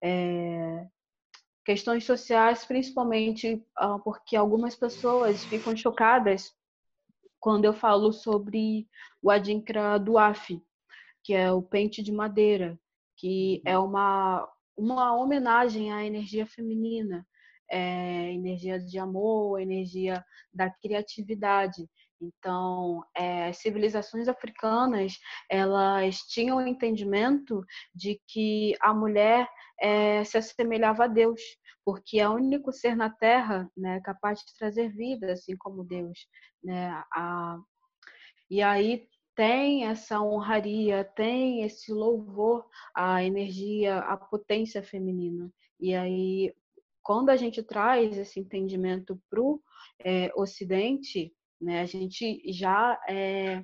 é, 0.02 0.88
questões 1.66 2.06
sociais, 2.06 2.64
principalmente 2.64 3.56
uh, 3.82 4.00
porque 4.04 4.36
algumas 4.36 4.76
pessoas 4.76 5.44
ficam 5.46 5.76
chocadas 5.76 6.54
quando 7.40 7.66
eu 7.66 7.74
falo 7.74 8.14
sobre 8.14 8.88
o 9.22 9.32
Adinkra 9.32 9.98
Duaf, 10.00 10.62
que 11.24 11.34
é 11.34 11.52
o 11.52 11.62
pente 11.62 12.04
de 12.04 12.12
madeira, 12.12 12.80
que 13.18 13.62
é 13.66 13.78
uma, 13.78 14.48
uma 14.78 15.16
homenagem 15.16 15.92
à 15.92 16.06
energia 16.06 16.46
feminina, 16.46 17.26
é, 17.70 18.32
energia 18.32 18.80
de 18.80 19.00
amor, 19.00 19.60
energia 19.60 20.24
da 20.54 20.70
criatividade. 20.70 21.90
Então, 22.22 23.04
é, 23.16 23.48
as 23.48 23.58
civilizações 23.58 24.28
africanas 24.28 25.14
elas 25.50 26.18
tinham 26.20 26.58
o 26.58 26.68
entendimento 26.68 27.62
de 27.94 28.20
que 28.28 28.76
a 28.82 28.94
mulher 28.94 29.48
é, 29.82 30.24
se 30.24 30.38
assemelhava 30.38 31.06
a 31.06 31.08
Deus, 31.08 31.42
porque 31.84 32.20
é 32.20 32.28
o 32.28 32.36
único 32.36 32.72
ser 32.72 32.96
na 32.96 33.10
Terra 33.10 33.70
né, 33.78 34.00
capaz 34.02 34.40
de 34.40 34.58
trazer 34.58 34.90
vida, 34.90 35.34
assim 35.34 35.56
como 35.58 35.84
Deus. 35.84 36.28
Né? 36.64 36.90
A, 37.14 37.60
e 38.50 38.62
aí 38.62 39.08
tem 39.36 39.86
essa 39.86 40.22
honraria, 40.22 41.04
tem 41.04 41.64
esse 41.64 41.92
louvor 41.92 42.66
à 42.96 43.24
energia, 43.24 44.00
à 44.00 44.16
potência 44.16 44.82
feminina. 44.82 45.52
E 45.80 45.94
aí 45.94 46.54
quando 47.06 47.30
a 47.30 47.36
gente 47.36 47.62
traz 47.62 48.18
esse 48.18 48.40
entendimento 48.40 49.22
para 49.30 49.40
o 49.40 49.62
é, 50.04 50.32
Ocidente, 50.36 51.32
né, 51.62 51.82
a 51.82 51.86
gente 51.86 52.42
já 52.52 53.00
é, 53.10 53.64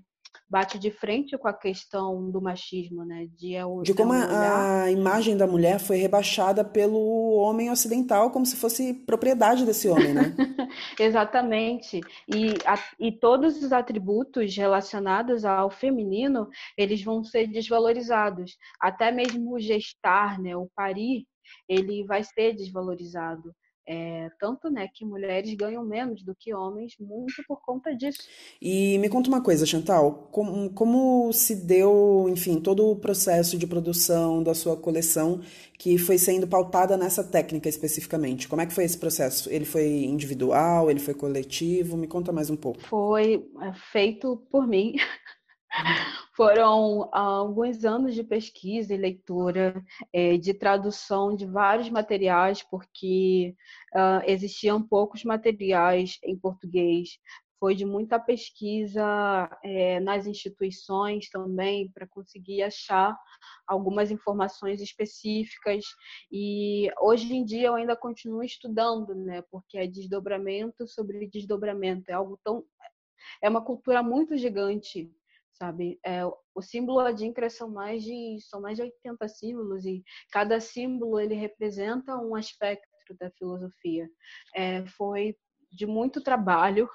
bate 0.50 0.78
de 0.78 0.92
frente 0.92 1.38
com 1.38 1.48
a 1.48 1.54
questão 1.54 2.30
do 2.30 2.42
machismo, 2.42 3.06
né? 3.06 3.28
De, 3.38 3.56
é 3.56 3.64
de 3.84 3.94
como 3.94 4.12
a, 4.12 4.84
a, 4.84 4.92
imagem 4.92 5.38
da 5.38 5.48
mulher 5.48 5.80
foi 5.80 5.98
rebaixada 5.98 6.64
pelo 6.64 7.36
homem 7.38 7.72
ocidental 7.72 8.32
como 8.32 8.46
se 8.46 8.58
fosse 8.58 8.94
propriedade 8.94 9.66
desse 9.66 9.88
homem, 9.88 10.14
né? 10.14 10.36
Exatamente. 11.00 12.02
E, 12.28 12.56
a, 12.66 12.78
e 13.00 13.12
todos 13.12 13.64
os 13.64 13.72
atributos 13.72 14.56
relacionados 14.56 15.46
ao 15.46 15.70
feminino, 15.70 16.50
eles 16.78 17.02
vão 17.02 17.24
ser 17.24 17.48
desvalorizados. 17.48 18.58
Até 18.80 19.12
mesmo 19.12 19.54
o 19.54 19.60
gestar, 19.60 20.38
né? 20.38 20.56
O 20.56 20.70
parir, 20.76 21.26
ele 21.68 22.04
vai 22.06 22.24
ser 22.24 22.54
desvalorizado. 22.54 23.54
É, 23.94 24.32
tanto 24.40 24.70
né, 24.70 24.88
que 24.88 25.04
mulheres 25.04 25.54
ganham 25.54 25.84
menos 25.84 26.24
do 26.24 26.34
que 26.34 26.54
homens, 26.54 26.96
muito 26.98 27.44
por 27.46 27.62
conta 27.62 27.94
disso. 27.94 28.20
E 28.62 28.98
me 29.00 29.10
conta 29.10 29.28
uma 29.28 29.44
coisa, 29.44 29.66
Chantal, 29.66 30.30
como, 30.32 30.70
como 30.70 31.34
se 31.34 31.54
deu, 31.56 32.28
enfim, 32.30 32.62
todo 32.62 32.90
o 32.90 32.96
processo 32.96 33.58
de 33.58 33.68
produção 33.68 34.42
da 34.42 34.54
sua 34.54 34.78
coleção 34.78 35.42
que 35.78 35.98
foi 35.98 36.18
sendo 36.18 36.48
pautada 36.48 36.96
nessa 36.96 37.22
técnica 37.22 37.68
especificamente? 37.68 38.48
Como 38.48 38.62
é 38.62 38.66
que 38.66 38.74
foi 38.74 38.86
esse 38.86 38.98
processo? 38.98 39.50
Ele 39.52 39.66
foi 39.66 40.06
individual, 40.06 40.90
ele 40.90 41.02
foi 41.02 41.14
coletivo? 41.14 41.98
Me 41.98 42.08
conta 42.08 42.32
mais 42.32 42.50
um 42.50 42.56
pouco. 42.56 42.80
Foi 42.84 43.46
é, 43.62 43.74
feito 43.92 44.38
por 44.50 44.66
mim. 44.66 44.94
Foram 46.36 47.10
alguns 47.14 47.84
anos 47.86 48.16
de 48.16 48.24
pesquisa 48.24 48.94
e 48.94 48.98
leitura, 48.98 49.84
é, 50.14 50.38
de 50.38 50.54
tradução 50.54 51.36
de 51.36 51.46
vários 51.46 51.90
materiais, 51.90 52.64
porque 52.64 53.56
uh, 53.94 54.24
existiam 54.26 54.82
poucos 54.82 55.24
materiais 55.24 56.18
em 56.24 56.38
português. 56.38 57.18
Foi 57.60 57.76
de 57.76 57.86
muita 57.86 58.20
pesquisa 58.20 59.04
é, 59.64 60.00
nas 60.00 60.26
instituições 60.26 61.30
também, 61.30 61.92
para 61.92 62.08
conseguir 62.08 62.64
achar 62.64 63.16
algumas 63.68 64.10
informações 64.10 64.82
específicas. 64.82 65.86
E 66.32 66.90
hoje 67.00 67.32
em 67.36 67.46
dia 67.46 67.68
eu 67.68 67.76
ainda 67.76 67.96
continuo 67.96 68.44
estudando, 68.44 69.14
né? 69.14 69.44
Porque 69.52 69.78
é 69.78 69.86
desdobramento 69.86 70.88
sobre 70.88 71.28
desdobramento. 71.28 72.10
É 72.10 72.14
algo 72.14 72.40
tão. 72.44 72.66
É 73.44 73.48
uma 73.48 73.64
cultura 73.64 74.02
muito 74.02 74.36
gigante 74.36 75.12
sabe? 75.62 76.00
É, 76.04 76.26
o 76.26 76.62
símbolo 76.62 77.02
Adinkra 77.02 77.48
são 77.48 77.70
mais 77.70 78.04
de 78.04 78.40
são 78.42 78.60
mais 78.60 78.78
de 78.78 78.82
80 78.82 79.28
símbolos 79.28 79.86
e 79.86 80.04
cada 80.32 80.60
símbolo 80.60 81.20
ele 81.20 81.36
representa 81.36 82.18
um 82.18 82.36
aspecto 82.36 83.16
da 83.20 83.30
filosofia. 83.38 84.10
É, 84.56 84.84
foi 84.88 85.36
de 85.72 85.86
muito 85.86 86.20
trabalho, 86.20 86.90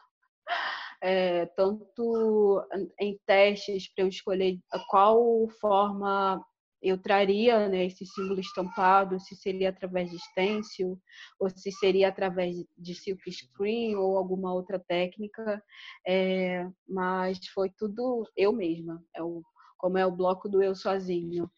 é, 1.00 1.46
tanto 1.46 2.60
em 3.00 3.16
testes 3.24 3.88
para 3.94 4.02
eu 4.04 4.08
escolher 4.08 4.58
qual 4.90 5.46
forma 5.60 6.44
eu 6.86 6.98
traria 6.98 7.68
né, 7.68 7.86
esse 7.86 8.06
símbolo 8.06 8.40
estampado, 8.40 9.18
se 9.18 9.34
seria 9.34 9.70
através 9.70 10.10
de 10.10 10.18
stencil, 10.18 10.98
ou 11.40 11.50
se 11.50 11.72
seria 11.72 12.08
através 12.08 12.54
de 12.78 12.94
silk 12.94 13.30
screen 13.30 13.96
ou 13.96 14.16
alguma 14.16 14.54
outra 14.54 14.78
técnica, 14.78 15.62
é, 16.06 16.66
mas 16.88 17.38
foi 17.52 17.70
tudo 17.76 18.24
eu 18.36 18.52
mesma, 18.52 19.02
é 19.14 19.22
o, 19.22 19.42
como 19.76 19.98
é 19.98 20.06
o 20.06 20.14
bloco 20.14 20.48
do 20.48 20.62
eu 20.62 20.74
sozinho. 20.74 21.50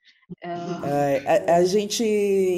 É... 0.43 1.53
a, 1.53 1.57
a, 1.57 1.65
gente, 1.65 2.05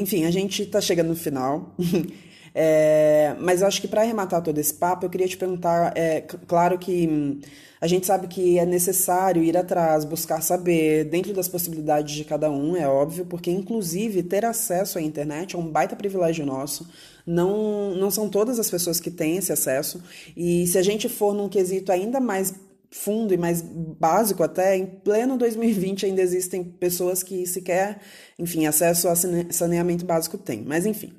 enfim, 0.00 0.24
a 0.24 0.30
gente 0.30 0.62
está 0.62 0.80
chegando 0.80 1.08
no 1.08 1.16
final. 1.16 1.74
É, 2.54 3.34
mas 3.38 3.62
acho 3.62 3.80
que 3.80 3.88
para 3.88 4.02
arrematar 4.02 4.42
todo 4.42 4.58
esse 4.58 4.74
papo, 4.74 5.06
eu 5.06 5.10
queria 5.10 5.28
te 5.28 5.36
perguntar, 5.36 5.92
é, 5.96 6.20
claro 6.20 6.78
que 6.78 7.06
hum, 7.06 7.40
a 7.80 7.86
gente 7.86 8.06
sabe 8.06 8.26
que 8.28 8.58
é 8.58 8.66
necessário 8.66 9.42
ir 9.42 9.56
atrás, 9.56 10.04
buscar 10.04 10.42
saber, 10.42 11.04
dentro 11.04 11.32
das 11.32 11.48
possibilidades 11.48 12.14
de 12.14 12.24
cada 12.24 12.50
um, 12.50 12.76
é 12.76 12.86
óbvio, 12.86 13.24
porque 13.24 13.50
inclusive 13.50 14.22
ter 14.22 14.44
acesso 14.44 14.98
à 14.98 15.02
internet 15.02 15.56
é 15.56 15.58
um 15.58 15.66
baita 15.66 15.96
privilégio 15.96 16.44
nosso. 16.44 16.86
Não, 17.26 17.94
não 17.94 18.10
são 18.10 18.28
todas 18.28 18.58
as 18.58 18.70
pessoas 18.70 19.00
que 19.00 19.10
têm 19.10 19.36
esse 19.36 19.52
acesso. 19.52 20.02
E 20.36 20.66
se 20.66 20.76
a 20.76 20.82
gente 20.82 21.08
for 21.08 21.34
num 21.34 21.48
quesito 21.48 21.90
ainda 21.92 22.20
mais 22.20 22.52
fundo 22.90 23.32
e 23.32 23.38
mais 23.38 23.62
básico 23.62 24.42
até, 24.42 24.76
em 24.76 24.84
pleno 24.84 25.38
2020 25.38 26.06
ainda 26.06 26.20
existem 26.20 26.64
pessoas 26.64 27.22
que 27.22 27.46
sequer, 27.46 28.00
enfim, 28.38 28.66
acesso 28.66 29.08
a 29.08 29.14
saneamento 29.14 30.04
básico 30.04 30.36
têm. 30.36 30.62
Mas 30.66 30.84
enfim. 30.84 31.12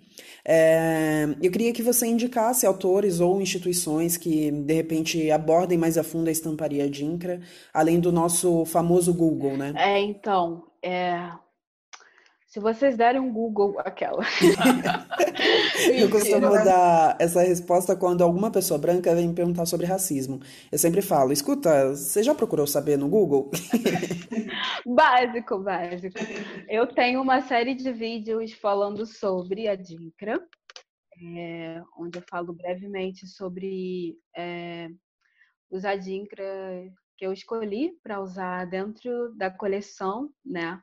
É, 0.43 1.27
eu 1.41 1.51
queria 1.51 1.71
que 1.71 1.83
você 1.83 2.07
indicasse 2.07 2.65
autores 2.65 3.19
ou 3.19 3.41
instituições 3.41 4.17
que, 4.17 4.51
de 4.51 4.73
repente, 4.73 5.29
abordem 5.31 5.77
mais 5.77 5.97
a 5.97 6.03
fundo 6.03 6.27
a 6.27 6.31
estamparia 6.31 6.89
de 6.89 7.05
INCRA, 7.05 7.39
além 7.73 7.99
do 7.99 8.11
nosso 8.11 8.65
famoso 8.65 9.13
Google, 9.13 9.55
né? 9.57 9.73
É, 9.75 9.99
então, 9.99 10.63
é, 10.81 11.31
se 12.51 12.59
vocês 12.59 12.97
derem 12.97 13.21
um 13.21 13.31
Google, 13.31 13.79
aquela. 13.79 14.25
eu 15.97 16.09
costumo 16.09 16.51
dar 16.51 17.15
essa 17.17 17.41
resposta 17.41 17.95
quando 17.95 18.25
alguma 18.25 18.51
pessoa 18.51 18.77
branca 18.77 19.15
vem 19.15 19.29
me 19.29 19.33
perguntar 19.33 19.65
sobre 19.65 19.85
racismo. 19.85 20.41
Eu 20.69 20.77
sempre 20.77 21.01
falo: 21.01 21.31
escuta, 21.31 21.95
você 21.95 22.21
já 22.21 22.35
procurou 22.35 22.67
saber 22.67 22.97
no 22.97 23.07
Google? 23.07 23.49
básico, 24.85 25.59
básico. 25.59 26.19
Eu 26.67 26.87
tenho 26.87 27.21
uma 27.21 27.39
série 27.39 27.73
de 27.73 27.89
vídeos 27.93 28.51
falando 28.51 29.05
sobre 29.05 29.69
a 29.69 29.75
DINCRA, 29.75 30.37
é, 31.37 31.81
onde 31.97 32.19
eu 32.19 32.23
falo 32.29 32.51
brevemente 32.51 33.25
sobre 33.27 34.17
é, 34.35 34.89
os 35.69 35.85
ADINCRA 35.85 36.91
que 37.17 37.25
eu 37.25 37.31
escolhi 37.31 37.93
para 38.03 38.19
usar 38.19 38.65
dentro 38.65 39.33
da 39.37 39.49
coleção, 39.49 40.29
né? 40.45 40.81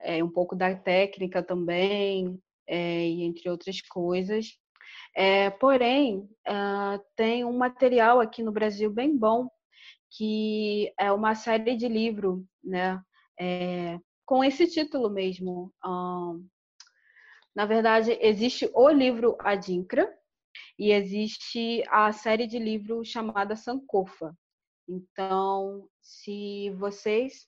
É, 0.00 0.22
um 0.22 0.30
pouco 0.30 0.54
da 0.54 0.74
técnica 0.74 1.42
também, 1.42 2.38
é, 2.66 3.06
e 3.06 3.22
entre 3.22 3.48
outras 3.48 3.80
coisas. 3.80 4.58
É, 5.14 5.50
porém, 5.50 6.18
uh, 6.48 7.02
tem 7.16 7.44
um 7.44 7.56
material 7.56 8.20
aqui 8.20 8.42
no 8.42 8.52
Brasil 8.52 8.92
bem 8.92 9.16
bom, 9.16 9.48
que 10.10 10.92
é 10.98 11.10
uma 11.12 11.34
série 11.34 11.76
de 11.76 11.88
livro, 11.88 12.44
né? 12.62 13.00
É, 13.40 13.98
com 14.24 14.42
esse 14.44 14.66
título 14.66 15.08
mesmo. 15.08 15.72
Um, 15.84 16.46
na 17.54 17.64
verdade, 17.64 18.18
existe 18.20 18.70
o 18.74 18.90
livro 18.90 19.36
Adinkra 19.40 20.12
e 20.78 20.92
existe 20.92 21.82
a 21.88 22.12
série 22.12 22.46
de 22.46 22.58
livros 22.58 23.08
chamada 23.08 23.56
Sankofa. 23.56 24.36
Então, 24.88 25.88
se 26.00 26.70
vocês 26.78 27.46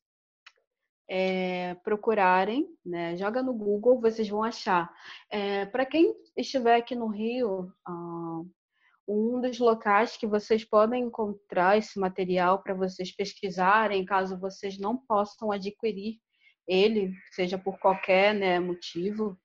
é, 1.09 1.75
procurarem, 1.83 2.67
né? 2.85 3.17
Joga 3.17 3.43
no 3.43 3.55
Google, 3.55 4.01
vocês 4.01 4.29
vão 4.29 4.43
achar. 4.43 4.93
É, 5.31 5.65
Para 5.67 5.87
quem 5.87 6.15
estiver 6.37 6.77
aqui 6.77 6.95
no 6.95 7.09
Rio, 7.09 7.73
ah, 7.87 8.43
um 9.09 9.41
dos 9.41 9.59
locais 9.59 10.17
que 10.19 10.27
vocês 10.27 10.65
podem 10.65 11.05
encontrar 11.05 11.79
esse 11.79 11.99
material 11.99 12.63
para 12.63 12.75
vocês 12.75 13.11
pesquisarem, 13.11 14.05
caso 14.05 14.39
vocês 14.39 14.79
não 14.79 14.99
possam 14.99 15.51
adquirir 15.51 16.19
ele, 16.67 17.15
seja 17.33 17.57
por 17.57 17.79
qualquer 17.79 18.35
né, 18.35 18.61
motivo, 18.61 19.39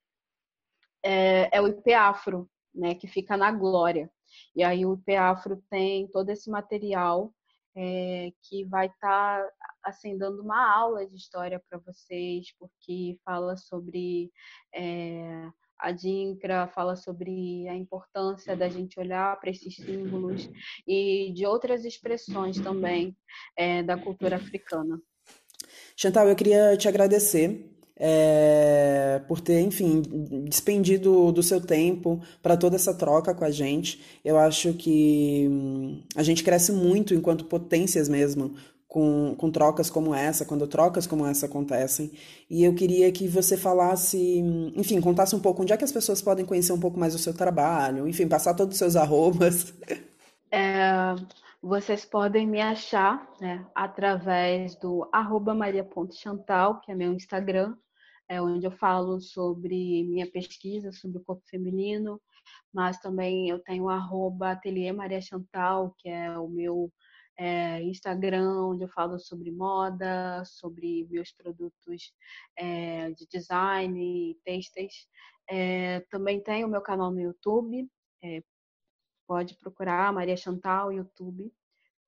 é, 1.01 1.49
é 1.57 1.61
o 1.61 1.67
IP 1.67 1.93
Afro, 1.93 2.49
né, 2.75 2.93
que 2.95 3.07
fica 3.07 3.37
na 3.37 3.49
Glória. 3.51 4.11
E 4.53 4.63
aí 4.63 4.85
o 4.85 4.95
IP 4.95 5.15
Afro 5.15 5.63
tem 5.69 6.07
todo 6.09 6.29
esse 6.29 6.49
material 6.49 7.33
é, 7.75 8.31
que 8.43 8.65
vai 8.65 8.87
estar 8.87 9.43
tá, 9.43 9.51
assim 9.83 10.17
dando 10.17 10.41
uma 10.41 10.73
aula 10.73 11.05
de 11.05 11.15
história 11.15 11.61
para 11.69 11.79
vocês, 11.79 12.47
porque 12.57 13.17
fala 13.25 13.57
sobre 13.57 14.31
é, 14.73 15.49
a 15.79 15.91
Dinkra, 15.91 16.67
fala 16.67 16.95
sobre 16.95 17.67
a 17.67 17.75
importância 17.75 18.55
da 18.55 18.69
gente 18.69 18.99
olhar 18.99 19.39
para 19.39 19.49
esses 19.49 19.75
símbolos 19.75 20.49
e 20.87 21.31
de 21.33 21.45
outras 21.45 21.83
expressões 21.83 22.59
também 22.59 23.15
é, 23.57 23.83
da 23.83 23.97
cultura 23.97 24.37
africana. 24.37 24.99
Chantal, 25.95 26.27
eu 26.27 26.35
queria 26.35 26.77
te 26.77 26.87
agradecer 26.87 27.72
é, 27.95 29.21
por 29.27 29.39
ter, 29.39 29.61
enfim, 29.61 30.01
despendido 30.47 31.31
do 31.31 31.43
seu 31.43 31.61
tempo 31.61 32.19
para 32.41 32.57
toda 32.57 32.75
essa 32.75 32.93
troca 32.93 33.33
com 33.33 33.45
a 33.45 33.51
gente. 33.51 34.01
Eu 34.23 34.37
acho 34.37 34.73
que 34.73 35.47
hum, 35.49 36.01
a 36.15 36.23
gente 36.23 36.43
cresce 36.43 36.71
muito 36.71 37.13
enquanto 37.13 37.45
potências 37.45 38.09
mesmo. 38.09 38.53
Com, 38.87 39.33
com 39.39 39.49
trocas 39.49 39.89
como 39.89 40.13
essa, 40.13 40.45
quando 40.45 40.67
trocas 40.67 41.07
como 41.07 41.25
essa 41.25 41.47
acontecem. 41.47 42.11
E 42.47 42.63
eu 42.63 42.75
queria 42.75 43.11
que 43.11 43.27
você 43.27 43.57
falasse, 43.57 44.17
hum, 44.43 44.71
enfim, 44.75 45.01
contasse 45.01 45.35
um 45.35 45.39
pouco 45.39 45.63
onde 45.63 45.73
é 45.73 45.77
que 45.77 45.83
as 45.83 45.91
pessoas 45.91 46.21
podem 46.21 46.45
conhecer 46.45 46.73
um 46.73 46.79
pouco 46.79 46.99
mais 46.99 47.15
o 47.15 47.17
seu 47.17 47.33
trabalho, 47.33 48.07
enfim, 48.07 48.27
passar 48.27 48.53
todos 48.53 48.75
os 48.75 48.77
seus 48.77 48.95
arrobas. 48.97 49.73
É, 50.55 51.15
vocês 51.59 52.05
podem 52.05 52.45
me 52.45 52.61
achar 52.61 53.27
né, 53.41 53.67
através 53.73 54.75
do 54.75 55.09
maria.chantal, 55.55 56.79
que 56.79 56.91
é 56.91 56.95
meu 56.95 57.11
Instagram, 57.11 57.75
é 58.29 58.39
onde 58.39 58.67
eu 58.67 58.71
falo 58.71 59.19
sobre 59.19 60.03
minha 60.03 60.29
pesquisa 60.29 60.91
sobre 60.91 61.17
o 61.17 61.23
corpo 61.23 61.41
feminino, 61.47 62.21
mas 62.71 62.99
também 62.99 63.49
eu 63.49 63.57
tenho 63.63 63.85
o 63.85 63.89
arroba 63.89 64.55
que 65.97 66.07
é 66.07 66.37
o 66.37 66.47
meu 66.47 66.93
é, 67.35 67.81
Instagram, 67.81 68.67
onde 68.67 68.83
eu 68.83 68.89
falo 68.89 69.17
sobre 69.17 69.51
moda, 69.51 70.43
sobre 70.45 71.07
meus 71.09 71.31
produtos 71.31 72.13
é, 72.55 73.09
de 73.09 73.25
design, 73.25 74.37
têxteis. 74.45 75.07
É, 75.49 76.01
também 76.11 76.43
tenho 76.43 76.67
o 76.67 76.69
meu 76.69 76.81
canal 76.81 77.09
no 77.09 77.19
YouTube, 77.19 77.89
é, 78.23 78.43
pode 79.27 79.55
procurar 79.57 80.13
Maria 80.13 80.37
Chantal 80.37 80.91
YouTube. 80.91 81.51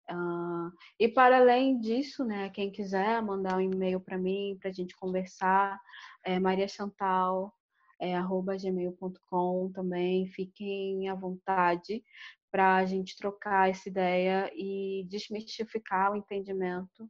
Uh, 0.10 0.72
e 1.00 1.08
para 1.08 1.38
além 1.38 1.80
disso, 1.80 2.24
né, 2.24 2.50
quem 2.50 2.72
quiser 2.72 3.22
mandar 3.24 3.58
um 3.58 3.62
e-mail 3.62 4.00
para 4.00 4.18
mim, 4.18 4.58
para 4.60 4.70
a 4.70 4.74
gente 4.74 4.96
conversar, 4.96 5.80
é 6.24 6.40
Maria 6.40 6.68
Chantal, 6.68 7.54
é, 8.00 8.16
arroba 8.16 8.58
gmail.com 8.58 9.72
também, 9.74 10.28
fiquem 10.28 11.10
à 11.10 11.16
vontade 11.16 12.04
para 12.52 12.76
a 12.76 12.86
gente 12.86 13.18
trocar 13.18 13.70
essa 13.70 13.90
ideia 13.90 14.52
e 14.54 15.06
desmistificar 15.10 16.12
o 16.12 16.16
entendimento 16.16 17.10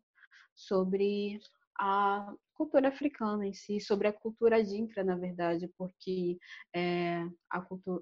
sobre 0.55 1.39
a 1.77 2.33
cultura 2.53 2.87
africana 2.87 3.45
em 3.45 3.53
si, 3.53 3.79
sobre 3.79 4.07
a 4.07 4.13
cultura 4.13 4.63
dinka, 4.63 5.03
na 5.03 5.15
verdade, 5.15 5.69
porque 5.77 6.39
é, 6.73 7.27
a, 7.49 7.61
cultura, 7.61 8.01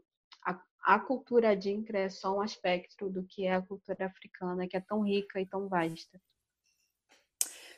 a 0.84 1.00
cultura 1.00 1.56
Dinkra 1.56 2.00
é 2.00 2.10
só 2.10 2.38
um 2.38 2.42
aspecto 2.42 3.10
do 3.10 3.24
que 3.24 3.46
é 3.46 3.56
a 3.56 3.62
cultura 3.62 4.06
africana, 4.06 4.68
que 4.68 4.78
é 4.78 4.82
tão 4.82 5.02
rica 5.02 5.40
e 5.40 5.46
tão 5.46 5.68
vasta. 5.70 6.20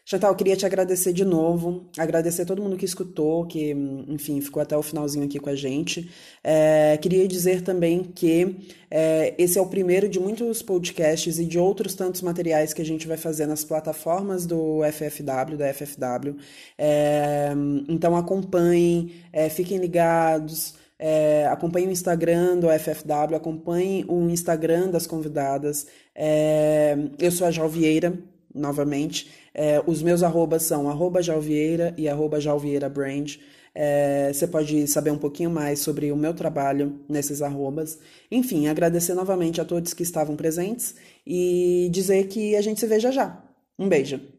Chantal, 0.08 0.30
eu 0.32 0.36
queria 0.36 0.56
te 0.56 0.68
agradecer 0.68 1.12
de 1.14 1.26
novo, 1.26 1.90
agradecer 1.98 2.46
todo 2.46 2.62
mundo 2.62 2.78
que 2.78 2.86
escutou, 2.86 3.44
que, 3.48 3.72
enfim, 4.08 4.40
ficou 4.40 4.62
até 4.62 4.78
o 4.78 4.84
finalzinho 4.84 5.26
aqui 5.26 5.40
com 5.40 5.50
a 5.50 5.56
gente. 5.56 6.12
É, 6.44 6.96
queria 6.98 7.28
dizer 7.28 7.64
também 7.64 8.04
que 8.04 8.56
é, 8.92 9.34
esse 9.36 9.58
é 9.58 9.62
o 9.62 9.66
primeiro 9.66 10.08
de 10.08 10.20
muitos 10.20 10.62
podcasts 10.62 11.40
e 11.40 11.46
de 11.46 11.58
outros 11.58 11.96
tantos 11.96 12.22
materiais 12.22 12.72
que 12.72 12.84
a 12.84 12.86
gente 12.86 13.08
vai 13.08 13.18
fazer 13.18 13.48
nas 13.48 13.64
plataformas 13.64 14.46
do 14.46 14.82
FFW, 14.84 15.58
da 15.58 15.74
FFW. 15.74 16.38
É, 16.78 17.52
então 17.90 18.16
acompanhem, 18.16 19.12
é, 19.34 19.50
fiquem 19.50 19.80
ligados. 19.80 20.85
É, 20.98 21.46
acompanhe 21.48 21.88
o 21.88 21.92
Instagram 21.92 22.58
do 22.58 22.68
FFW, 22.70 23.36
acompanhe 23.36 24.06
o 24.08 24.30
Instagram 24.30 24.90
das 24.90 25.06
convidadas. 25.06 25.88
É, 26.14 26.98
eu 27.20 27.32
sou 27.32 27.48
a 27.48 27.52
Jalvieira, 27.52 28.18
novamente. 28.54 29.32
É, 29.54 29.82
os 29.86 30.02
meus 30.02 30.24
arrobas 30.24 30.64
são 30.64 30.90
arroba 30.90 31.22
Jalvieira 31.22 31.94
e 31.98 32.08
arroba 32.08 32.40
Jalvieira 32.40 32.90
Brand. 32.90 33.36
É, 33.78 34.32
você 34.32 34.48
pode 34.48 34.88
saber 34.88 35.12
um 35.12 35.18
pouquinho 35.18 35.50
mais 35.50 35.80
sobre 35.80 36.10
o 36.12 36.16
meu 36.16 36.34
trabalho 36.34 37.02
nesses 37.10 37.42
arrobas. 37.42 38.00
Enfim, 38.32 38.68
agradecer 38.68 39.14
novamente 39.14 39.60
a 39.60 39.66
todos 39.66 39.94
que 39.94 40.04
estavam 40.04 40.38
presentes 40.38 40.96
e 41.28 41.90
dizer 41.92 42.28
que 42.28 42.56
a 42.56 42.62
gente 42.62 42.80
se 42.80 42.88
veja 42.88 43.12
já. 43.12 43.44
Um 43.78 43.90
beijo. 43.90 44.35